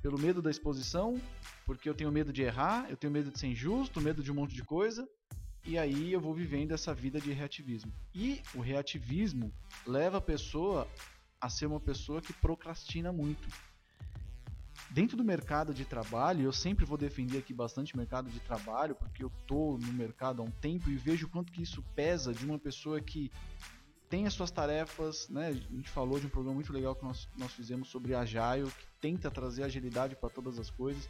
pelo 0.01 0.17
medo 0.17 0.41
da 0.41 0.49
exposição, 0.49 1.21
porque 1.65 1.89
eu 1.89 1.93
tenho 1.93 2.11
medo 2.11 2.31
de 2.31 2.41
errar, 2.41 2.89
eu 2.89 2.97
tenho 2.97 3.11
medo 3.11 3.31
de 3.31 3.39
ser 3.39 3.47
injusto, 3.47 4.01
medo 4.01 4.23
de 4.23 4.31
um 4.31 4.35
monte 4.35 4.55
de 4.55 4.63
coisa, 4.63 5.07
e 5.65 5.77
aí 5.77 6.13
eu 6.13 6.21
vou 6.21 6.33
vivendo 6.33 6.71
essa 6.71 6.93
vida 6.93 7.19
de 7.19 7.31
reativismo. 7.31 7.91
E 8.15 8.41
o 8.55 8.61
reativismo 8.61 9.53
leva 9.85 10.17
a 10.17 10.21
pessoa 10.21 10.87
a 11.39 11.49
ser 11.49 11.65
uma 11.65 11.79
pessoa 11.79 12.21
que 12.21 12.33
procrastina 12.33 13.11
muito. 13.11 13.47
Dentro 14.91 15.15
do 15.15 15.23
mercado 15.23 15.71
de 15.71 15.85
trabalho, 15.85 16.41
eu 16.41 16.51
sempre 16.51 16.83
vou 16.83 16.97
defender 16.97 17.37
aqui 17.37 17.53
bastante 17.53 17.95
mercado 17.95 18.29
de 18.29 18.39
trabalho, 18.39 18.95
porque 18.95 19.23
eu 19.23 19.31
tô 19.45 19.77
no 19.77 19.93
mercado 19.93 20.41
há 20.41 20.45
um 20.45 20.49
tempo 20.49 20.89
e 20.89 20.95
vejo 20.95 21.29
quanto 21.29 21.51
que 21.51 21.61
isso 21.61 21.83
pesa 21.95 22.33
de 22.33 22.43
uma 22.43 22.57
pessoa 22.57 22.99
que 22.99 23.31
tem 24.09 24.25
as 24.25 24.33
suas 24.33 24.49
tarefas, 24.49 25.29
né? 25.29 25.49
A 25.49 25.75
gente 25.75 25.89
falou 25.89 26.19
de 26.19 26.25
um 26.25 26.29
programa 26.29 26.55
muito 26.55 26.73
legal 26.73 26.95
que 26.95 27.03
nós, 27.03 27.29
nós 27.37 27.53
fizemos 27.53 27.89
sobre 27.89 28.15
Agile, 28.15 28.71
que 28.71 28.87
tenta 28.99 29.29
trazer 29.29 29.61
agilidade 29.61 30.15
para 30.15 30.29
todas 30.29 30.57
as 30.57 30.71
coisas. 30.71 31.07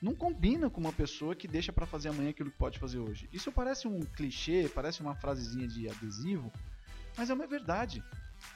Não 0.00 0.14
combina 0.14 0.70
com 0.70 0.80
uma 0.80 0.92
pessoa 0.92 1.36
que 1.36 1.46
deixa 1.46 1.70
para 1.70 1.84
fazer 1.84 2.08
amanhã 2.08 2.30
aquilo 2.30 2.50
que 2.50 2.56
pode 2.56 2.78
fazer 2.78 2.98
hoje. 2.98 3.28
Isso 3.30 3.52
parece 3.52 3.86
um 3.86 4.00
clichê, 4.00 4.70
parece 4.74 5.02
uma 5.02 5.14
frasezinha 5.14 5.68
de 5.68 5.86
adesivo, 5.86 6.50
mas 7.14 7.28
é 7.28 7.34
uma 7.34 7.46
verdade. 7.46 8.02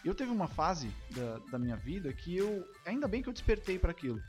Eu 0.02 0.14
teve 0.14 0.30
uma 0.30 0.46
fase 0.46 0.90
da, 1.10 1.38
da 1.50 1.58
minha 1.58 1.76
vida 1.76 2.10
que 2.12 2.34
eu. 2.34 2.64
Ainda 2.86 3.06
bem 3.06 3.20
que 3.20 3.28
eu 3.28 3.32
despertei 3.32 3.78
para 3.78 3.90
aquilo. 3.90 4.22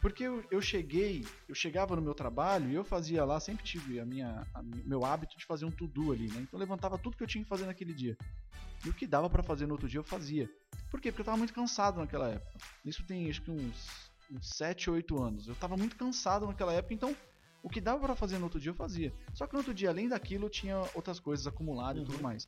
Porque 0.00 0.22
eu, 0.24 0.44
eu 0.50 0.60
cheguei, 0.62 1.24
eu 1.48 1.54
chegava 1.54 1.96
no 1.96 2.02
meu 2.02 2.14
trabalho 2.14 2.70
e 2.70 2.74
eu 2.74 2.84
fazia 2.84 3.24
lá, 3.24 3.40
sempre 3.40 3.64
tive 3.64 3.98
a 3.98 4.04
minha, 4.06 4.46
a 4.54 4.62
meu 4.62 5.04
hábito 5.04 5.36
de 5.36 5.44
fazer 5.44 5.64
um 5.64 5.70
to-do 5.72 6.12
ali, 6.12 6.28
né? 6.28 6.40
Então 6.40 6.50
eu 6.52 6.58
levantava 6.60 6.96
tudo 6.96 7.16
que 7.16 7.22
eu 7.22 7.26
tinha 7.26 7.42
que 7.42 7.48
fazer 7.48 7.66
naquele 7.66 7.92
dia. 7.92 8.16
E 8.84 8.88
o 8.88 8.94
que 8.94 9.06
dava 9.08 9.28
pra 9.28 9.42
fazer 9.42 9.66
no 9.66 9.72
outro 9.72 9.88
dia 9.88 9.98
eu 9.98 10.04
fazia. 10.04 10.48
Por 10.88 11.00
quê? 11.00 11.10
Porque 11.10 11.22
eu 11.22 11.26
tava 11.26 11.36
muito 11.36 11.52
cansado 11.52 11.98
naquela 11.98 12.28
época. 12.28 12.58
Isso 12.84 13.04
tem 13.04 13.28
acho 13.28 13.42
que 13.42 13.50
uns, 13.50 14.10
uns 14.30 14.48
7 14.50 14.88
ou 14.88 14.96
8 14.96 15.20
anos. 15.20 15.48
Eu 15.48 15.56
tava 15.56 15.76
muito 15.76 15.96
cansado 15.96 16.46
naquela 16.46 16.72
época, 16.72 16.94
então 16.94 17.16
o 17.60 17.68
que 17.68 17.80
dava 17.80 17.98
pra 18.00 18.14
fazer 18.14 18.38
no 18.38 18.44
outro 18.44 18.60
dia 18.60 18.70
eu 18.70 18.74
fazia. 18.76 19.12
Só 19.34 19.48
que 19.48 19.52
no 19.52 19.58
outro 19.58 19.74
dia, 19.74 19.90
além 19.90 20.08
daquilo, 20.08 20.46
eu 20.46 20.50
tinha 20.50 20.78
outras 20.94 21.18
coisas 21.18 21.44
acumuladas 21.46 22.02
e 22.02 22.04
tudo 22.06 22.18
Uhum. 22.18 22.22
mais. 22.22 22.46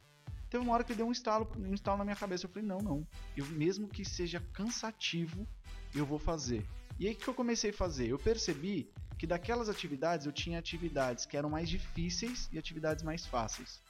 Teve 0.49 0.63
uma 0.63 0.73
hora 0.73 0.85
que 0.85 0.95
deu 0.95 1.07
um 1.07 1.13
estalo, 1.13 1.51
um 1.59 1.75
estalo 1.75 1.99
na 1.99 2.05
minha 2.05 2.17
cabeça. 2.17 2.47
Eu 2.47 2.51
falei, 2.51 2.67
não, 2.67 2.79
não. 2.79 3.07
Eu, 3.37 3.45
mesmo 3.47 3.89
que 3.89 4.05
seja 4.05 4.41
cansativo, 4.53 5.47
eu 5.95 6.07
vou 6.07 6.19
fazer. 6.19 6.65
E 7.01 7.09
aí 7.09 7.15
o 7.15 7.17
que 7.17 7.27
eu 7.27 7.33
comecei 7.33 7.71
a 7.71 7.73
fazer? 7.73 8.09
Eu 8.09 8.19
percebi 8.19 8.93
que 9.19 9.27
daquelas 9.27 9.71
atividades 9.71 10.27
eu 10.27 10.33
tinha 10.33 10.59
atividades 10.59 11.25
que 11.25 11.35
eram 11.35 11.49
mais 11.49 11.67
difíceis 11.67 12.47
e 12.53 12.59
atividades 12.59 13.03
mais 13.03 13.25
fáceis. 13.25 13.81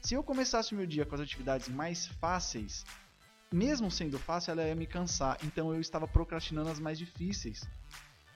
Se 0.00 0.14
eu 0.14 0.22
começasse 0.22 0.72
o 0.72 0.76
meu 0.76 0.86
dia 0.86 1.04
com 1.04 1.14
as 1.14 1.20
atividades 1.20 1.68
mais 1.68 2.06
fáceis, 2.06 2.86
mesmo 3.52 3.90
sendo 3.90 4.18
fácil, 4.18 4.52
ela 4.52 4.64
ia 4.64 4.74
me 4.74 4.86
cansar. 4.86 5.36
Então 5.44 5.74
eu 5.74 5.82
estava 5.82 6.08
procrastinando 6.08 6.70
as 6.70 6.80
mais 6.80 6.98
difíceis. 6.98 7.62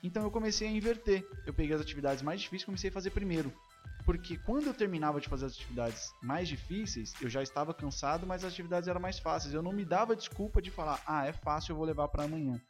Então 0.03 0.23
eu 0.23 0.31
comecei 0.31 0.69
a 0.69 0.71
inverter. 0.71 1.27
Eu 1.47 1.55
peguei 1.55 1.75
as 1.75 1.81
atividades 1.81 2.23
mais 2.23 2.43
difíceis 2.43 2.63
e 2.65 2.67
comecei 2.67 2.91
a 2.91 2.93
fazer 2.93 3.11
primeiro. 3.13 3.51
Porque 4.05 4.37
quando 4.37 4.67
eu 4.67 4.75
terminava 4.75 5.19
de 5.19 5.31
fazer 5.31 5.47
as 5.47 5.53
atividades 5.53 6.13
mais 6.23 6.47
difíceis, 6.47 7.15
eu 7.23 7.31
já 7.31 7.43
estava 7.43 7.73
cansado, 7.73 8.27
mas 8.27 8.45
as 8.45 8.53
atividades 8.53 8.87
eram 8.87 9.01
mais 9.01 9.19
fáceis. 9.19 9.55
Eu 9.55 9.63
não 9.63 9.73
me 9.73 9.85
dava 9.85 10.15
desculpa 10.15 10.61
de 10.61 10.71
falar, 10.71 11.03
ah, 11.07 11.27
é 11.27 11.33
fácil, 11.33 11.73
eu 11.73 11.77
vou 11.77 11.87
levar 11.87 12.09
para 12.09 12.25
amanhã. 12.25 12.61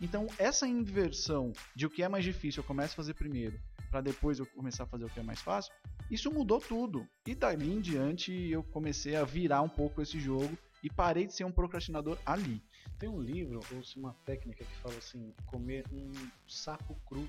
Então, 0.00 0.26
essa 0.38 0.66
inversão 0.66 1.52
de 1.74 1.86
o 1.86 1.90
que 1.90 2.02
é 2.02 2.08
mais 2.08 2.24
difícil 2.24 2.62
eu 2.62 2.66
começo 2.66 2.94
a 2.94 2.96
fazer 2.96 3.14
primeiro, 3.14 3.58
para 3.90 4.00
depois 4.00 4.38
eu 4.38 4.46
começar 4.46 4.84
a 4.84 4.86
fazer 4.86 5.04
o 5.04 5.10
que 5.10 5.20
é 5.20 5.22
mais 5.22 5.40
fácil, 5.40 5.72
isso 6.10 6.30
mudou 6.32 6.60
tudo. 6.60 7.06
E 7.26 7.34
dali 7.34 7.72
em 7.72 7.80
diante 7.80 8.32
eu 8.50 8.62
comecei 8.64 9.16
a 9.16 9.24
virar 9.24 9.62
um 9.62 9.68
pouco 9.68 10.02
esse 10.02 10.18
jogo 10.18 10.58
e 10.82 10.90
parei 10.90 11.26
de 11.26 11.34
ser 11.34 11.44
um 11.44 11.52
procrastinador 11.52 12.18
ali. 12.26 12.62
Tem 12.98 13.08
um 13.08 13.20
livro, 13.20 13.60
ou 13.72 13.82
se 13.84 13.98
uma 13.98 14.12
técnica 14.26 14.64
que 14.64 14.82
fala 14.82 14.98
assim, 14.98 15.32
comer 15.46 15.84
um 15.92 16.12
sapo 16.46 16.94
cru 17.06 17.28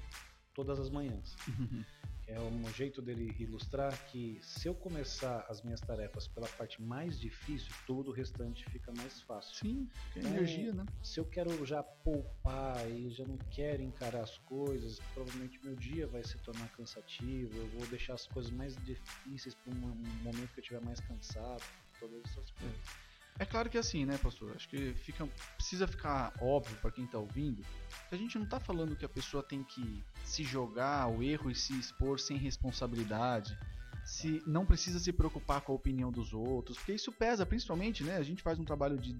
todas 0.53 0.79
as 0.79 0.89
manhãs. 0.89 1.35
É 2.27 2.41
um 2.41 2.71
jeito 2.71 3.01
dele 3.03 3.35
ilustrar 3.39 4.03
que 4.05 4.39
se 4.41 4.67
eu 4.67 4.73
começar 4.73 5.45
as 5.47 5.61
minhas 5.61 5.79
tarefas 5.81 6.27
pela 6.27 6.47
parte 6.47 6.81
mais 6.81 7.19
difícil, 7.19 7.75
todo 7.85 8.07
o 8.09 8.11
restante 8.11 8.65
fica 8.65 8.91
mais 8.91 9.21
fácil. 9.21 9.55
Sim, 9.59 9.87
é 10.15 10.19
Então, 10.19 10.31
energia, 10.31 10.73
né? 10.73 10.83
Se 11.03 11.19
eu 11.19 11.25
quero 11.25 11.63
já 11.65 11.83
poupar 11.83 12.89
e 12.89 13.11
já 13.11 13.25
não 13.25 13.37
quero 13.51 13.83
encarar 13.83 14.23
as 14.23 14.37
coisas, 14.39 14.99
provavelmente 15.13 15.63
meu 15.63 15.75
dia 15.75 16.07
vai 16.07 16.23
se 16.23 16.39
tornar 16.39 16.69
cansativo, 16.69 17.59
eu 17.59 17.69
vou 17.69 17.85
deixar 17.85 18.15
as 18.15 18.25
coisas 18.27 18.51
mais 18.51 18.75
difíceis 18.75 19.53
para 19.53 19.71
um 19.71 19.75
momento 19.75 20.51
que 20.53 20.59
eu 20.59 20.63
estiver 20.63 20.81
mais 20.81 20.99
cansado, 21.01 21.63
todas 21.99 22.21
essas 22.25 22.49
coisas. 22.51 22.79
É 22.79 23.04
claro 23.43 23.69
que 23.69 23.75
é 23.75 23.79
assim, 23.81 24.05
né, 24.05 24.17
pastor? 24.17 24.53
Acho 24.55 24.69
que 24.69 24.93
fica, 24.93 25.27
precisa 25.57 25.85
ficar 25.87 26.31
óbvio 26.39 26.77
para 26.77 26.91
quem 26.91 27.05
tá 27.05 27.17
ouvindo 27.17 27.61
que 28.07 28.15
a 28.15 28.17
gente 28.17 28.37
não 28.37 28.45
tá 28.45 28.59
falando 28.59 28.95
que 28.95 29.05
a 29.05 29.09
pessoa 29.09 29.43
tem 29.43 29.63
que 29.63 30.03
se 30.23 30.43
jogar 30.43 31.01
ao 31.01 31.21
erro 31.21 31.49
e 31.49 31.55
se 31.55 31.77
expor 31.77 32.19
sem 32.19 32.37
responsabilidade, 32.37 33.57
se 34.05 34.41
não 34.45 34.65
precisa 34.65 34.99
se 34.99 35.11
preocupar 35.11 35.61
com 35.61 35.71
a 35.71 35.75
opinião 35.75 36.11
dos 36.11 36.33
outros, 36.33 36.77
porque 36.77 36.93
isso 36.93 37.11
pesa, 37.11 37.45
principalmente, 37.45 38.03
né? 38.03 38.17
A 38.17 38.23
gente 38.23 38.43
faz 38.43 38.59
um 38.59 38.65
trabalho 38.65 38.97
de, 38.97 39.19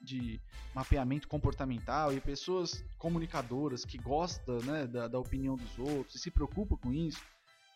de 0.00 0.40
mapeamento 0.74 1.28
comportamental 1.28 2.12
e 2.12 2.20
pessoas 2.20 2.82
comunicadoras 2.98 3.84
que 3.84 3.98
gostam 3.98 4.58
né, 4.60 4.86
da, 4.86 5.06
da 5.06 5.18
opinião 5.18 5.56
dos 5.56 5.78
outros 5.78 6.16
e 6.16 6.18
se 6.18 6.30
preocupam 6.30 6.76
com 6.76 6.92
isso, 6.92 7.22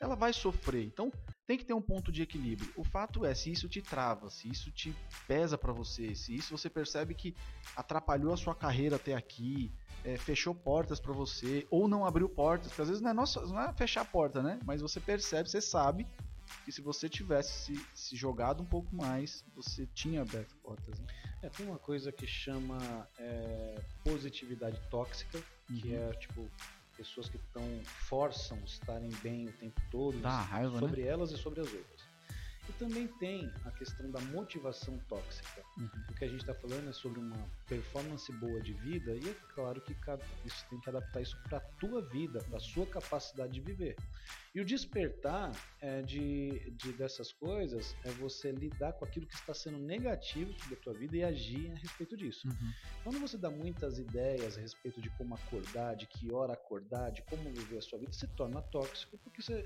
ela 0.01 0.15
vai 0.15 0.33
sofrer. 0.33 0.85
Então, 0.85 1.11
tem 1.47 1.57
que 1.57 1.65
ter 1.65 1.75
um 1.75 1.81
ponto 1.81 2.11
de 2.11 2.23
equilíbrio. 2.23 2.73
O 2.77 2.85
fato 2.85 3.25
é, 3.25 3.35
se 3.35 3.51
isso 3.51 3.69
te 3.69 3.81
trava, 3.81 4.29
se 4.31 4.49
isso 4.49 4.71
te 4.73 4.95
pesa 5.27 5.57
para 5.57 5.73
você, 5.73 6.15
se 6.15 6.35
isso 6.35 6.57
você 6.57 6.69
percebe 6.69 7.15
que 7.15 7.35
atrapalhou 7.77 8.33
a 8.33 8.37
sua 8.37 8.55
carreira 8.55 8.97
até 8.97 9.15
aqui, 9.15 9.71
é, 10.05 10.17
fechou 10.17 10.55
portas 10.55 11.01
para 11.01 11.13
você, 11.13 11.67
ou 11.71 11.89
não 11.89 12.05
abriu 12.05 12.29
portas, 12.29 12.69
porque 12.69 12.83
às 12.83 12.89
vezes 12.89 13.03
não 13.03 13.11
é, 13.11 13.15
nossa, 13.15 13.41
não 13.43 13.61
é 13.61 13.73
fechar 13.73 14.03
a 14.03 14.05
porta, 14.05 14.43
né? 14.43 14.59
Mas 14.65 14.81
você 14.81 15.01
percebe, 15.01 15.49
você 15.49 15.61
sabe 15.61 16.07
que 16.65 16.73
se 16.73 16.81
você 16.81 17.09
tivesse 17.09 17.65
se, 17.65 17.75
se 17.95 18.17
jogado 18.17 18.63
um 18.63 18.67
pouco 18.67 18.95
mais, 18.95 19.45
você 19.55 19.87
tinha 19.95 20.23
aberto 20.23 20.55
portas. 20.63 20.99
Né? 20.99 21.07
É, 21.43 21.49
tem 21.49 21.67
uma 21.67 21.79
coisa 21.79 22.13
que 22.13 22.27
chama 22.27 23.09
é, 23.19 23.81
positividade 24.05 24.81
tóxica, 24.91 25.43
que 25.67 25.89
Uhum. 25.93 25.97
é 25.97 26.13
tipo 26.15 26.51
pessoas 26.97 27.29
que 27.29 27.37
estão 27.37 27.63
forçam 27.85 28.59
estarem 28.65 29.11
bem 29.23 29.49
o 29.49 29.53
tempo 29.53 29.81
todo 29.91 30.19
Dá 30.19 30.41
raiva, 30.41 30.79
sobre 30.79 31.03
elas 31.03 31.31
e 31.31 31.37
sobre 31.37 31.61
as 31.61 31.73
outras. 31.73 32.06
E 32.69 32.73
também 32.73 33.07
tem 33.19 33.53
a 33.65 33.71
questão 33.71 34.11
da 34.11 34.21
motivação 34.21 34.99
tóxica. 35.09 35.63
Uhum. 35.79 35.89
O 36.11 36.15
que 36.15 36.25
a 36.25 36.29
gente 36.29 36.41
está 36.41 36.55
falando 36.55 36.89
é 36.89 36.93
sobre 36.93 37.21
uma 37.21 37.37
performance 37.69 38.31
boa 38.33 38.61
de 38.61 38.73
vida 38.73 39.13
e 39.13 39.29
é 39.29 39.35
claro 39.55 39.81
que 39.81 39.95
cada, 39.95 40.25
isso 40.45 40.65
tem 40.69 40.81
que 40.81 40.89
adaptar 40.89 41.21
isso 41.21 41.37
para 41.45 41.59
a 41.59 41.61
tua 41.61 42.03
vida, 42.03 42.43
para 42.45 42.57
a 42.57 42.61
sua 42.61 42.87
capacidade 42.87 43.53
de 43.53 43.61
viver. 43.61 43.97
E 44.55 44.61
o 44.61 44.65
despertar 44.65 45.53
é, 45.83 46.01
de, 46.01 46.71
de 46.71 46.93
dessas 46.95 47.31
coisas 47.31 47.95
é 48.05 48.11
você 48.13 48.51
lidar 48.51 48.95
com 48.95 49.05
aquilo 49.05 49.27
que 49.27 49.35
está 49.35 49.53
sendo 49.53 49.79
negativo 49.79 50.51
sobre 50.55 50.75
a 50.75 50.79
tua 50.79 50.95
vida 50.95 51.17
e 51.17 51.23
agir 51.23 51.71
a 51.73 51.75
respeito 51.75 52.17
disso. 52.17 52.49
Uhum. 52.49 52.73
Quando 53.05 53.21
você 53.21 53.37
dá 53.37 53.51
muitas 53.51 53.99
ideias 53.99 54.57
a 54.57 54.61
respeito 54.61 55.01
de 55.01 55.11
como 55.11 55.35
acordar, 55.35 55.95
de 55.95 56.07
que 56.07 56.33
hora 56.33 56.55
acordar, 56.55 57.13
de 57.13 57.21
como 57.23 57.53
viver 57.53 57.79
a 57.79 57.83
sua 57.83 57.99
vida, 57.99 58.13
se 58.13 58.27
torna 58.29 58.63
tóxico 58.63 59.19
porque 59.19 59.43
você 59.43 59.63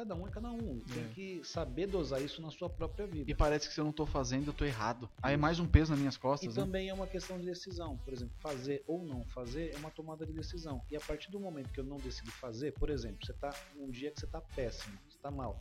cada 0.00 0.14
um 0.14 0.26
é 0.26 0.30
cada 0.30 0.50
um. 0.50 0.78
Tem 0.80 1.04
É. 1.04 1.08
que 1.08 1.44
saber 1.44 1.86
dosar 1.86 2.22
isso 2.22 2.40
na 2.40 2.50
sua 2.50 2.70
própria 2.70 3.06
vida. 3.06 3.30
E 3.30 3.34
parece 3.34 3.68
que 3.68 3.74
se 3.74 3.80
eu 3.80 3.84
não 3.84 3.92
tô 3.92 4.06
fazendo, 4.06 4.48
eu 4.48 4.52
tô 4.54 4.64
errado. 4.64 5.10
Aí 5.22 5.34
é 5.34 5.36
mais 5.36 5.60
um 5.60 5.66
peso 5.66 5.90
nas 5.90 5.98
minhas 5.98 6.14
E 6.14 6.18
costas, 6.18 6.56
né? 6.56 6.62
também 6.62 6.88
é 6.88 6.94
uma 6.94 7.06
questão 7.06 7.38
de 7.38 7.44
decisão. 7.44 7.98
Por 7.98 8.12
exemplo, 8.14 8.34
fazer 8.40 8.82
ou 8.86 9.04
não 9.04 9.26
fazer 9.26 9.72
é 9.74 9.76
uma 9.76 9.90
tomada 9.90 10.24
de 10.24 10.32
decisão. 10.32 10.80
E 10.90 10.96
a 10.96 11.00
partir 11.00 11.30
do 11.30 11.38
momento 11.38 11.70
que 11.70 11.80
eu 11.80 11.84
não 11.84 11.98
decido 11.98 12.30
fazer, 12.32 12.72
por 12.72 12.88
exemplo, 12.88 13.18
você 13.24 13.34
tá 13.34 13.50
um 13.76 13.90
dia 13.90 14.10
que 14.10 14.18
você 14.20 14.26
tá 14.26 14.40
péssimo, 14.40 14.98
você 15.06 15.18
tá 15.18 15.30
mal. 15.30 15.60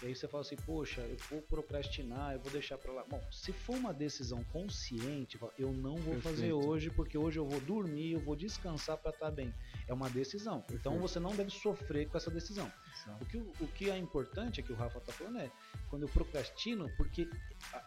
E 0.00 0.06
aí 0.06 0.14
você 0.14 0.28
fala 0.28 0.42
assim, 0.42 0.54
poxa, 0.56 1.00
eu 1.00 1.16
vou 1.28 1.42
procrastinar, 1.42 2.34
eu 2.34 2.40
vou 2.40 2.52
deixar 2.52 2.78
pra 2.78 2.92
lá. 2.92 3.04
Bom, 3.04 3.20
se 3.32 3.52
for 3.52 3.76
uma 3.76 3.92
decisão 3.92 4.44
consciente, 4.44 5.38
eu 5.58 5.72
não 5.72 5.96
vou 5.96 6.20
fazer 6.20 6.52
Perfeito. 6.52 6.68
hoje 6.68 6.90
porque 6.90 7.18
hoje 7.18 7.38
eu 7.38 7.44
vou 7.44 7.60
dormir, 7.60 8.12
eu 8.12 8.20
vou 8.20 8.36
descansar 8.36 8.96
pra 8.96 9.10
estar 9.10 9.30
bem. 9.32 9.52
É 9.88 9.92
uma 9.92 10.08
decisão. 10.08 10.64
Então 10.70 10.92
Perfeito. 10.92 11.00
você 11.00 11.18
não 11.18 11.34
deve 11.34 11.50
sofrer 11.50 12.08
com 12.08 12.16
essa 12.16 12.30
decisão. 12.30 12.70
O 13.20 13.24
que, 13.26 13.38
o 13.38 13.68
que 13.74 13.90
é 13.90 13.96
importante, 13.96 14.60
é 14.60 14.62
que 14.62 14.72
o 14.72 14.76
Rafa 14.76 15.00
tá 15.00 15.12
falando, 15.12 15.38
é 15.38 15.50
quando 15.88 16.02
eu 16.02 16.08
procrastino, 16.08 16.88
porque 16.96 17.28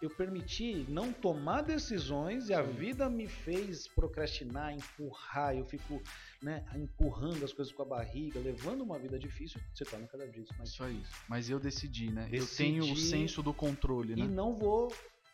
eu 0.02 0.10
permiti 0.10 0.86
não 0.90 1.14
tomar 1.14 1.62
decisões 1.62 2.50
e 2.50 2.54
a 2.54 2.62
vida 2.62 3.10
me 3.10 3.28
fez 3.28 3.88
procrastinar, 3.88 4.74
empurrar, 4.74 5.56
eu 5.56 5.64
fico 5.64 6.02
né, 6.42 6.66
empurrando 6.76 7.46
as 7.46 7.54
coisas 7.54 7.72
com 7.74 7.84
a 7.84 7.86
barriga, 7.86 8.40
levando 8.40 8.82
uma 8.82 8.98
vida 8.98 9.20
difícil, 9.20 9.62
se 9.76 9.86
torna 9.86 10.08
cada 10.08 10.26
vez 10.26 10.48
mais 10.58 10.70
Só 10.70 10.90
isso. 10.90 11.14
Mas 11.30 11.50
eu 11.50 11.60
decidi, 11.60 12.10
né? 12.12 12.26
Eu 12.32 12.42
Decidi- 12.42 12.58
tenho 12.58 12.92
o 12.92 12.96
senso 12.98 13.44
do 13.44 13.54
controle, 13.54 14.14
E 14.14 14.16
né? 14.16 14.28
não 14.28 14.56
vou 14.56 14.90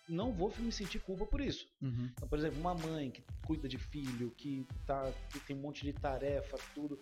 não 0.10 0.32
vou 0.32 0.50
me 0.60 0.72
sentir 0.72 1.00
culpa 1.00 1.26
por 1.26 1.42
isso. 1.42 1.68
Uhum. 1.82 2.10
Então, 2.16 2.30
por 2.30 2.40
exemplo, 2.40 2.58
uma 2.62 2.74
mãe 2.74 3.12
que 3.12 3.22
cuida 3.46 3.68
de 3.68 3.78
filho, 3.78 4.32
que, 4.32 4.66
tá, 4.86 5.12
que 5.30 5.40
tem 5.42 5.54
um 5.54 5.60
monte 5.60 5.84
de 5.84 5.92
tarefa, 5.92 6.58
tudo. 6.74 6.98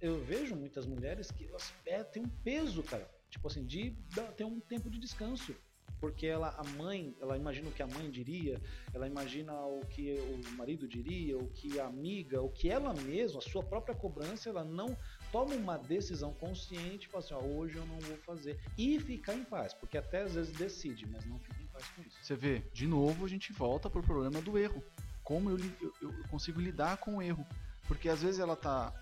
Eu 0.00 0.24
vejo 0.24 0.56
muitas 0.56 0.86
mulheres 0.86 1.30
que 1.30 1.46
elas 1.46 1.74
é, 1.86 2.02
têm 2.02 2.22
um 2.22 2.28
peso, 2.42 2.82
cara. 2.82 3.10
Tipo 3.28 3.46
assim, 3.48 3.66
de 3.66 3.94
ter 4.38 4.44
um 4.44 4.58
tempo 4.58 4.88
de 4.88 4.98
descanso. 4.98 5.54
Porque 6.00 6.26
ela, 6.26 6.54
a 6.58 6.64
mãe, 6.76 7.16
ela 7.20 7.36
imagina 7.36 7.68
o 7.68 7.72
que 7.72 7.82
a 7.82 7.86
mãe 7.86 8.10
diria, 8.10 8.60
ela 8.92 9.06
imagina 9.06 9.52
o 9.64 9.80
que 9.86 10.12
o 10.20 10.56
marido 10.56 10.86
diria, 10.86 11.36
o 11.38 11.46
que 11.48 11.80
a 11.80 11.86
amiga, 11.86 12.42
o 12.42 12.50
que 12.50 12.68
ela 12.70 12.92
mesma, 12.94 13.38
a 13.38 13.42
sua 13.42 13.62
própria 13.62 13.94
cobrança, 13.94 14.48
ela 14.48 14.64
não 14.64 14.96
toma 15.32 15.54
uma 15.54 15.76
decisão 15.78 16.32
consciente 16.34 17.08
fala 17.08 17.24
assim, 17.24 17.34
ó, 17.34 17.40
hoje 17.40 17.76
eu 17.76 17.86
não 17.86 17.98
vou 18.00 18.16
fazer. 18.18 18.58
E 18.76 19.00
ficar 19.00 19.34
em 19.34 19.44
paz, 19.44 19.72
porque 19.74 19.96
até 19.96 20.22
às 20.22 20.34
vezes 20.34 20.52
decide, 20.56 21.06
mas 21.06 21.24
não 21.26 21.38
fica 21.38 21.62
em 21.62 21.66
paz 21.66 21.88
com 21.88 22.02
isso. 22.02 22.18
Você 22.22 22.36
vê, 22.36 22.62
de 22.72 22.86
novo 22.86 23.24
a 23.24 23.28
gente 23.28 23.52
volta 23.52 23.88
pro 23.88 24.02
problema 24.02 24.40
do 24.42 24.58
erro. 24.58 24.82
Como 25.24 25.50
eu, 25.50 25.58
eu- 25.80 25.94
eu 26.02 26.12
consigo 26.30 26.60
lidar 26.60 26.98
com 26.98 27.16
o 27.16 27.22
erro. 27.22 27.44
Porque 27.88 28.08
às 28.08 28.22
vezes 28.22 28.38
ela 28.40 28.56
tá 28.56 28.92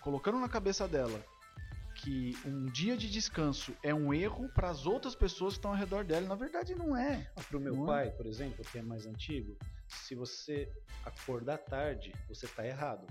colocando 0.00 0.38
na 0.38 0.48
cabeça 0.48 0.86
dela 0.86 1.24
que 2.02 2.36
um 2.44 2.66
dia 2.66 2.96
de 2.96 3.10
descanso 3.10 3.74
é 3.82 3.92
um 3.92 4.14
erro 4.14 4.48
para 4.50 4.70
as 4.70 4.86
outras 4.86 5.14
pessoas 5.14 5.54
que 5.54 5.58
estão 5.58 5.72
ao 5.72 5.76
redor 5.76 6.04
dela. 6.04 6.26
Na 6.26 6.34
verdade 6.34 6.74
não 6.74 6.96
é. 6.96 7.30
Ah, 7.36 7.42
Pro 7.42 7.60
meu 7.60 7.74
Não 7.74 7.84
é? 7.84 7.86
pai, 7.86 8.10
por 8.16 8.26
exemplo, 8.26 8.64
que 8.64 8.78
é 8.78 8.82
mais 8.82 9.04
antigo, 9.06 9.56
se 9.88 10.14
você 10.14 10.70
acordar 11.04 11.58
tarde, 11.58 12.12
você 12.28 12.46
tá 12.46 12.66
errado. 12.66 13.06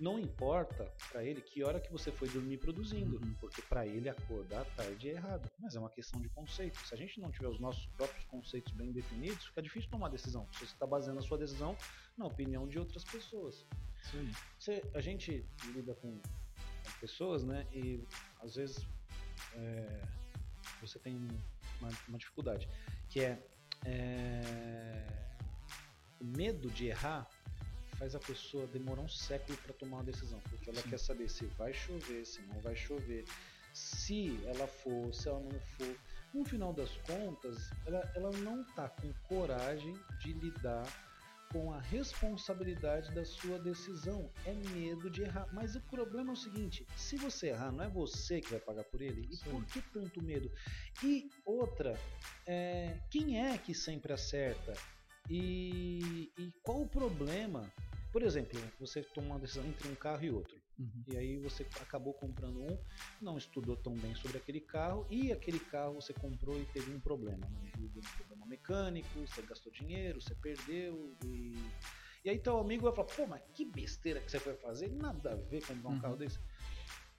Não 0.00 0.18
importa 0.18 0.92
pra 1.12 1.22
ele 1.22 1.40
que 1.40 1.62
hora 1.62 1.78
que 1.78 1.92
você 1.92 2.10
foi 2.10 2.28
dormir 2.28 2.58
produzindo, 2.58 3.16
Uhum. 3.22 3.34
porque 3.40 3.62
pra 3.62 3.86
ele 3.86 4.08
acordar 4.08 4.64
tarde 4.74 5.10
é 5.10 5.12
errado. 5.12 5.48
Mas 5.60 5.76
é 5.76 5.78
uma 5.78 5.90
questão 5.90 6.20
de 6.20 6.28
conceito. 6.30 6.78
Se 6.84 6.92
a 6.92 6.96
gente 6.96 7.20
não 7.20 7.30
tiver 7.30 7.46
os 7.48 7.60
nossos 7.60 7.86
próprios 7.96 8.24
conceitos 8.24 8.72
bem 8.72 8.90
definidos, 8.90 9.46
fica 9.46 9.62
difícil 9.62 9.88
tomar 9.90 10.08
decisão. 10.08 10.48
Se 10.52 10.58
você 10.60 10.64
está 10.74 10.86
baseando 10.86 11.20
a 11.20 11.22
sua 11.22 11.38
decisão 11.38 11.76
na 12.18 12.26
opinião 12.26 12.66
de 12.66 12.78
outras 12.80 13.04
pessoas. 13.04 13.64
Aí. 14.12 14.32
Você- 14.58 14.82
a 14.92 15.00
gente 15.00 15.46
lida 15.72 15.94
com 15.94 16.20
pessoas, 17.00 17.44
né? 17.44 17.66
E 17.72 18.06
às 18.40 18.56
vezes 18.56 18.86
é, 19.54 20.02
você 20.80 20.98
tem 20.98 21.16
uma, 21.80 21.90
uma 22.08 22.18
dificuldade, 22.18 22.68
que 23.08 23.20
é, 23.20 23.38
é, 23.84 25.06
o 26.20 26.24
medo 26.24 26.70
de 26.70 26.86
errar 26.86 27.28
faz 27.98 28.14
a 28.14 28.18
pessoa 28.18 28.66
demorar 28.66 29.02
um 29.02 29.08
século 29.08 29.56
para 29.58 29.72
tomar 29.74 29.98
uma 29.98 30.04
decisão, 30.04 30.40
porque 30.50 30.70
ela 30.70 30.80
Sim. 30.80 30.90
quer 30.90 30.98
saber 30.98 31.28
se 31.28 31.46
vai 31.46 31.72
chover, 31.72 32.24
se 32.24 32.42
não 32.42 32.60
vai 32.60 32.74
chover, 32.74 33.24
se 33.72 34.40
ela 34.46 34.66
for, 34.66 35.14
se 35.14 35.28
ela 35.28 35.40
não 35.40 35.60
for. 35.60 35.96
No 36.34 36.44
final 36.44 36.72
das 36.72 36.90
contas, 36.98 37.70
ela, 37.86 38.12
ela 38.16 38.30
não 38.38 38.64
tá 38.74 38.88
com 38.88 39.12
coragem 39.28 39.94
de 40.20 40.32
lidar 40.32 40.84
com 41.52 41.72
a 41.72 41.78
responsabilidade 41.78 43.12
da 43.12 43.24
sua 43.24 43.58
decisão. 43.58 44.30
É 44.44 44.52
medo 44.52 45.10
de 45.10 45.22
errar. 45.22 45.46
Mas 45.52 45.76
o 45.76 45.80
problema 45.82 46.30
é 46.30 46.32
o 46.32 46.36
seguinte: 46.36 46.86
se 46.96 47.16
você 47.16 47.48
errar, 47.48 47.70
não 47.70 47.84
é 47.84 47.88
você 47.88 48.40
que 48.40 48.50
vai 48.50 48.60
pagar 48.60 48.84
por 48.84 49.00
ele? 49.00 49.28
E 49.30 49.36
Sim. 49.36 49.50
por 49.50 49.64
que 49.66 49.80
tanto 49.92 50.22
medo? 50.22 50.50
E 51.04 51.28
outra, 51.44 51.98
é, 52.46 52.98
quem 53.10 53.40
é 53.40 53.58
que 53.58 53.74
sempre 53.74 54.12
acerta? 54.12 54.72
E, 55.28 56.32
e 56.38 56.52
qual 56.62 56.82
o 56.82 56.88
problema? 56.88 57.70
Por 58.10 58.22
exemplo, 58.22 58.60
você 58.78 59.02
toma 59.02 59.28
uma 59.28 59.38
decisão 59.38 59.64
entre 59.64 59.88
um 59.88 59.94
carro 59.94 60.24
e 60.24 60.30
outro. 60.30 60.61
Uhum. 60.78 61.04
E 61.06 61.16
aí 61.16 61.38
você 61.38 61.62
acabou 61.80 62.14
comprando 62.14 62.62
um, 62.62 62.78
não 63.20 63.36
estudou 63.36 63.76
tão 63.76 63.94
bem 63.98 64.14
sobre 64.14 64.38
aquele 64.38 64.60
carro 64.60 65.06
e 65.10 65.30
aquele 65.32 65.60
carro 65.60 65.94
você 65.94 66.12
comprou 66.14 66.60
e 66.60 66.66
teve 66.66 66.90
um 66.90 67.00
problema. 67.00 67.48
Né? 67.50 67.70
Deu 67.76 68.02
um 68.02 68.16
problema 68.16 68.46
mecânico, 68.46 69.26
você 69.26 69.42
gastou 69.42 69.72
dinheiro, 69.72 70.20
você 70.20 70.34
perdeu 70.34 71.16
e. 71.22 71.72
E 72.24 72.30
aí 72.30 72.38
teu 72.38 72.56
amigo 72.58 72.84
vai 72.84 72.94
falar, 72.94 73.08
pô, 73.08 73.26
mas 73.26 73.42
que 73.54 73.64
besteira 73.64 74.20
que 74.20 74.30
você 74.30 74.40
foi 74.40 74.54
fazer, 74.56 74.88
nada 74.88 75.32
a 75.32 75.36
ver 75.36 75.62
comprar 75.62 75.90
um 75.90 75.92
Uhum. 75.94 76.00
carro 76.00 76.16
desse. 76.16 76.38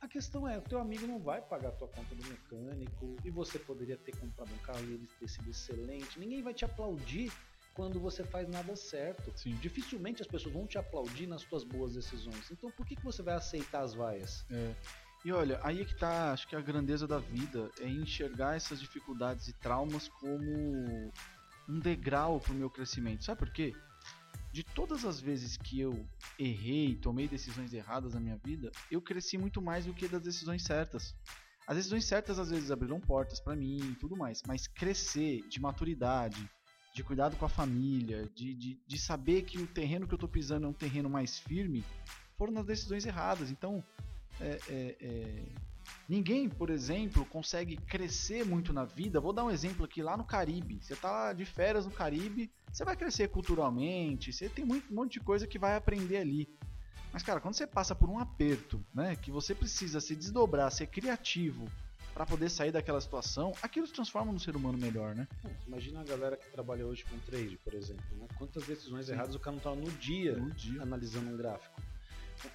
A 0.02 0.08
questão 0.08 0.48
é, 0.48 0.58
o 0.58 0.62
teu 0.62 0.80
amigo 0.80 1.08
não 1.08 1.20
vai 1.22 1.42
pagar 1.42 1.70
a 1.70 1.72
tua 1.74 1.88
conta 1.88 2.13
do 2.16 2.24
mecânico 2.26 3.16
e 3.24 3.32
você 3.32 3.58
poderia 3.60 3.98
ter 3.98 4.13
comprado 4.13 4.54
um 4.54 4.60
carro 4.60 4.84
e 4.84 4.94
ele 4.94 5.08
ter 5.18 5.28
sido 5.28 5.50
excelente. 5.50 6.20
Ninguém 6.20 6.42
vai 6.44 6.54
te 6.54 6.66
aplaudir 6.66 7.32
quando 7.74 8.00
você 8.00 8.24
faz 8.24 8.48
nada 8.48 8.76
certo. 8.76 9.32
Sim. 9.36 9.56
Dificilmente 9.56 10.22
as 10.22 10.28
pessoas 10.28 10.54
vão 10.54 10.68
te 10.68 10.78
aplaudir 10.78 11.28
nas 11.28 11.44
tuas 11.44 11.64
boas 11.64 11.94
decisões. 11.94 12.52
Então 12.52 12.72
por 12.72 12.86
que, 12.86 12.96
que 12.96 13.04
você 13.04 13.22
vai 13.22 13.36
aceitar 13.36 13.82
as 13.82 13.94
vaias? 13.94 14.46
É. 14.52 14.76
E 15.26 15.32
olha, 15.32 15.60
aí 15.64 15.82
é 15.82 15.86
que 15.86 15.96
tá, 15.96 16.34
acho 16.34 16.48
que 16.48 16.56
a 16.56 16.62
grandeza 16.62 17.08
da 17.08 17.18
vida 17.18 17.72
é 17.80 17.88
enxergar 17.88 18.56
essas 18.56 18.80
dificuldades 18.80 19.48
e 19.48 19.54
traumas 19.54 20.10
como 20.10 21.12
um 21.70 21.80
degrau 21.80 22.40
pro 22.40 22.54
meu 22.54 22.70
crescimento. 22.70 23.24
Sabe 23.24 23.40
por 23.40 23.50
quê? 23.50 23.74
De 24.52 24.64
todas 24.64 25.06
as 25.06 25.20
vezes 25.20 25.58
que 25.58 25.80
eu 25.80 26.06
errei, 26.38 26.96
tomei 26.96 27.28
decisões 27.28 27.74
erradas 27.74 28.14
na 28.14 28.20
minha 28.20 28.38
vida, 28.38 28.70
eu 28.92 29.02
cresci 29.02 29.38
muito 29.38 29.62
mais 29.62 29.86
do 29.86 29.94
que 29.94 30.08
das 30.08 30.22
decisões 30.22 30.64
certas. 30.64 31.16
As 31.66 31.78
decisões 31.78 32.06
certas 32.06 32.38
às 32.38 32.50
vezes 32.50 32.70
abriram 32.70 33.00
portas 33.00 33.40
pra 33.40 33.56
mim 33.56 33.78
e 33.78 33.96
tudo 33.96 34.18
mais, 34.18 34.44
mas 34.46 34.68
crescer 34.68 35.42
de 35.48 35.60
maturidade, 35.62 36.50
de 36.94 37.04
cuidado 37.04 37.36
com 37.36 37.46
a 37.46 37.50
família, 37.50 38.30
de, 38.36 38.54
de, 38.54 38.80
de 38.86 38.98
saber 39.00 39.42
que 39.42 39.58
o 39.58 39.66
terreno 39.66 40.08
que 40.08 40.14
eu 40.14 40.18
tô 40.18 40.28
pisando 40.28 40.68
é 40.68 40.70
um 40.70 40.74
terreno 40.74 41.10
mais 41.10 41.40
firme, 41.40 41.84
foram 42.38 42.54
nas 42.54 42.66
decisões 42.66 43.06
erradas. 43.06 43.50
Então, 43.50 43.84
é, 44.40 44.60
é, 44.70 44.96
é, 45.02 45.46
ninguém, 46.08 46.48
por 46.48 46.70
exemplo, 46.70 47.26
consegue 47.26 47.78
crescer 47.78 48.46
muito 48.46 48.72
na 48.72 48.86
vida. 48.86 49.20
Vou 49.20 49.34
dar 49.34 49.44
um 49.44 49.50
exemplo 49.50 49.86
aqui 49.86 50.04
lá 50.04 50.16
no 50.16 50.24
Caribe. 50.24 50.80
Você 50.82 50.96
tá 50.96 51.10
lá 51.10 51.34
de 51.34 51.46
férias 51.46 51.86
no 51.86 51.92
Caribe, 51.92 52.52
você 52.72 52.86
vai 52.86 52.96
crescer 52.96 53.28
culturalmente, 53.30 54.32
você 54.32 54.48
tem 54.48 54.64
muito, 54.64 54.92
um 54.92 54.96
monte 54.96 55.14
de 55.14 55.20
coisa 55.20 55.48
que 55.48 55.58
vai 55.58 55.76
aprender 55.76 56.18
ali. 56.18 56.48
Mas, 57.12 57.24
cara, 57.24 57.40
quando 57.40 57.56
você 57.56 57.66
passa 57.66 57.96
por 57.96 58.10
um 58.10 58.20
aperto, 58.20 58.84
né, 58.94 59.16
que 59.16 59.32
você 59.32 59.54
precisa 59.56 60.00
se 60.00 60.16
desdobrar, 60.16 60.72
ser 60.72 60.88
criativo 60.88 61.68
para 62.13 62.26
poder 62.26 62.49
sair 62.49 62.71
daquela 62.71 63.02
situação, 63.02 63.54
aquilo 63.62 63.88
se 63.88 63.93
transforma 63.93 64.32
num 64.32 64.39
ser 64.39 64.56
humano 64.56 64.78
melhor, 64.78 65.15
né? 65.15 65.28
Imagina 65.67 66.02
a 66.02 66.04
galera 66.04 66.38
que 66.38 66.49
trabalha 66.52 66.86
hoje 66.86 67.04
com 67.06 67.17
trade, 67.19 67.58
por 67.58 67.73
exemplo. 67.73 68.06
Né? 68.17 68.28
Quantas 68.38 68.65
decisões 68.65 69.08
Sim. 69.08 69.13
erradas 69.13 69.36
o 69.36 69.39
cara 69.39 69.56
não 69.56 69.62
toma 69.63 69.82
no 69.82 69.91
dia 69.91 70.36
No 70.38 70.52
dia. 70.52 70.82
analisando 70.82 71.32
um 71.32 71.38
gráfico. 71.38 71.82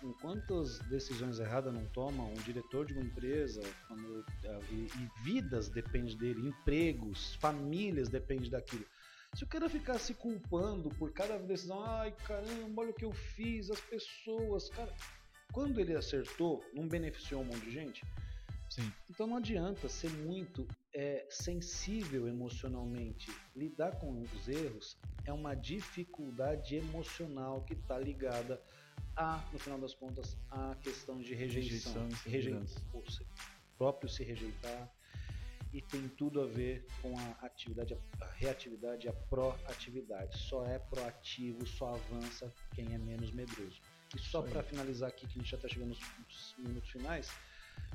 Com 0.00 0.12
quantas 0.14 0.78
decisões 0.80 1.38
erradas 1.38 1.72
não 1.72 1.84
toma 1.86 2.22
um 2.24 2.34
diretor 2.34 2.84
de 2.84 2.92
uma 2.92 3.02
empresa 3.02 3.62
quando, 3.86 4.24
eh, 4.44 4.60
e, 4.70 4.74
e 4.86 5.22
vidas 5.24 5.68
dependem 5.70 6.14
dele, 6.16 6.46
empregos, 6.48 7.34
famílias 7.36 8.08
dependem 8.08 8.50
daquilo. 8.50 8.84
Se 9.34 9.44
o 9.44 9.46
cara 9.46 9.68
ficar 9.68 9.98
se 9.98 10.14
culpando 10.14 10.88
por 10.90 11.12
cada 11.12 11.38
decisão, 11.38 11.82
ai 11.84 12.12
caramba, 12.26 12.82
olha 12.82 12.90
o 12.90 12.94
que 12.94 13.04
eu 13.04 13.12
fiz, 13.12 13.70
as 13.70 13.80
pessoas, 13.80 14.68
cara. 14.70 14.92
Quando 15.52 15.80
ele 15.80 15.94
acertou, 15.96 16.62
não 16.74 16.86
beneficiou 16.86 17.40
um 17.40 17.44
monte 17.44 17.60
de 17.60 17.70
gente? 17.70 18.04
Sim. 18.78 18.92
Então 19.10 19.26
não 19.26 19.36
adianta 19.36 19.88
ser 19.88 20.08
muito 20.10 20.66
é, 20.94 21.26
sensível 21.28 22.28
emocionalmente. 22.28 23.28
Lidar 23.56 23.98
com 23.98 24.22
os 24.22 24.48
erros 24.48 24.96
é 25.24 25.32
uma 25.32 25.54
dificuldade 25.54 26.76
emocional 26.76 27.64
que 27.64 27.74
está 27.74 27.98
ligada 27.98 28.62
a, 29.16 29.44
no 29.52 29.58
final 29.58 29.80
das 29.80 29.94
contas, 29.94 30.36
a 30.48 30.76
questão 30.76 31.18
de 31.18 31.34
rejeição. 31.34 32.08
Rejeição 32.24 32.80
o 32.92 33.02
próprio 33.76 34.08
se 34.08 34.22
rejeitar. 34.22 34.92
E 35.72 35.82
tem 35.82 36.08
tudo 36.08 36.40
a 36.40 36.46
ver 36.46 36.86
com 37.02 37.18
a 37.18 37.46
atividade, 37.46 37.94
a 38.20 38.26
reatividade 38.36 39.06
e 39.06 39.10
a 39.10 39.12
proatividade. 39.12 40.38
Só 40.38 40.64
é 40.64 40.78
proativo, 40.78 41.66
só 41.66 41.94
avança 41.94 42.54
quem 42.74 42.94
é 42.94 42.98
menos 42.98 43.32
medroso. 43.32 43.82
E 44.16 44.18
só 44.18 44.40
para 44.40 44.62
finalizar 44.62 45.10
aqui, 45.10 45.26
que 45.26 45.38
a 45.38 45.42
gente 45.42 45.50
já 45.50 45.56
está 45.56 45.68
chegando 45.68 45.90
nos 45.90 46.54
minutos 46.56 46.88
finais, 46.88 47.28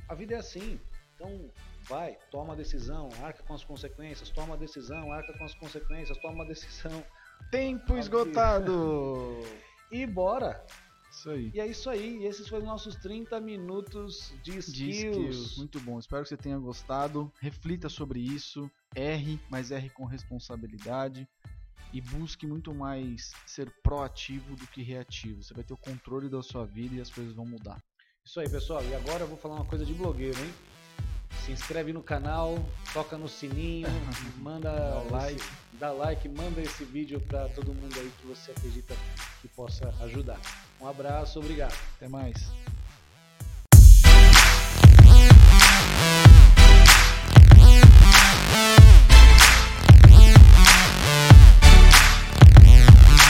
a 0.08 0.16
vida 0.16 0.36
é 0.36 0.38
assim. 0.38 0.80
Então, 1.16 1.50
vai, 1.84 2.18
toma 2.32 2.54
a 2.54 2.56
decisão, 2.56 3.10
arca 3.22 3.44
com 3.44 3.54
as 3.54 3.64
consequências, 3.64 4.30
toma 4.30 4.56
a 4.56 4.58
decisão, 4.58 5.12
arca 5.12 5.38
com 5.38 5.44
as 5.44 5.54
consequências, 5.56 6.18
toma 6.18 6.44
a 6.44 6.48
decisão. 6.48 7.04
Tempo 7.52 7.98
esgotado! 7.98 9.42
e 9.92 10.08
bora! 10.08 10.66
Isso 11.12 11.30
aí. 11.30 11.52
E 11.54 11.60
é 11.60 11.68
isso 11.68 11.90
aí. 11.90 12.26
Esses 12.26 12.48
foram 12.48 12.66
nossos 12.66 12.96
30 12.96 13.40
minutos 13.40 14.34
de 14.42 14.58
skills. 14.58 14.74
de 14.74 14.90
skills. 14.90 15.58
Muito 15.58 15.80
bom. 15.80 16.00
Espero 16.00 16.24
que 16.24 16.30
você 16.30 16.38
tenha 16.38 16.58
gostado. 16.58 17.32
Reflita 17.40 17.88
sobre 17.88 18.20
isso. 18.20 18.70
R, 18.96 19.40
mas 19.48 19.70
R 19.70 19.90
com 19.92 20.06
responsabilidade. 20.06 21.28
E 21.94 22.02
busque 22.02 22.48
muito 22.48 22.74
mais 22.74 23.32
ser 23.46 23.72
proativo 23.84 24.56
do 24.56 24.66
que 24.66 24.82
reativo. 24.82 25.44
Você 25.44 25.54
vai 25.54 25.64
ter 25.64 25.76
o 25.76 25.78
controle 25.78 26.28
da 26.28 26.42
sua 26.42 26.66
vida 26.66 26.96
e 26.96 27.02
as 27.02 27.12
coisas 27.12 27.34
vão 27.34 27.46
mudar. 27.46 27.80
Isso 28.26 28.40
aí, 28.40 28.50
pessoal. 28.50 28.84
E 28.86 28.96
agora 28.96 29.24
eu 29.24 29.28
vou 29.28 29.38
falar 29.38 29.56
uma 29.56 29.66
coisa 29.66 29.86
de 29.86 29.94
blogueiro, 29.94 30.40
hein? 30.40 30.54
Se 31.46 31.52
inscreve 31.52 31.92
no 31.92 32.02
canal, 32.02 32.58
toca 32.94 33.18
no 33.18 33.28
sininho, 33.28 33.88
manda 34.40 34.72
dá 34.72 35.04
like, 35.12 35.44
dá 35.74 35.92
like, 35.92 36.30
manda 36.30 36.62
esse 36.62 36.86
vídeo 36.86 37.20
para 37.20 37.50
todo 37.50 37.74
mundo 37.74 37.94
aí 38.00 38.12
que 38.22 38.26
você 38.26 38.52
acredita 38.52 38.96
que 39.42 39.48
possa 39.50 39.94
ajudar. 40.06 40.40
Um 40.80 40.88
abraço, 40.88 41.40
obrigado. 41.40 41.78
Até 41.98 42.08
mais. 42.08 42.50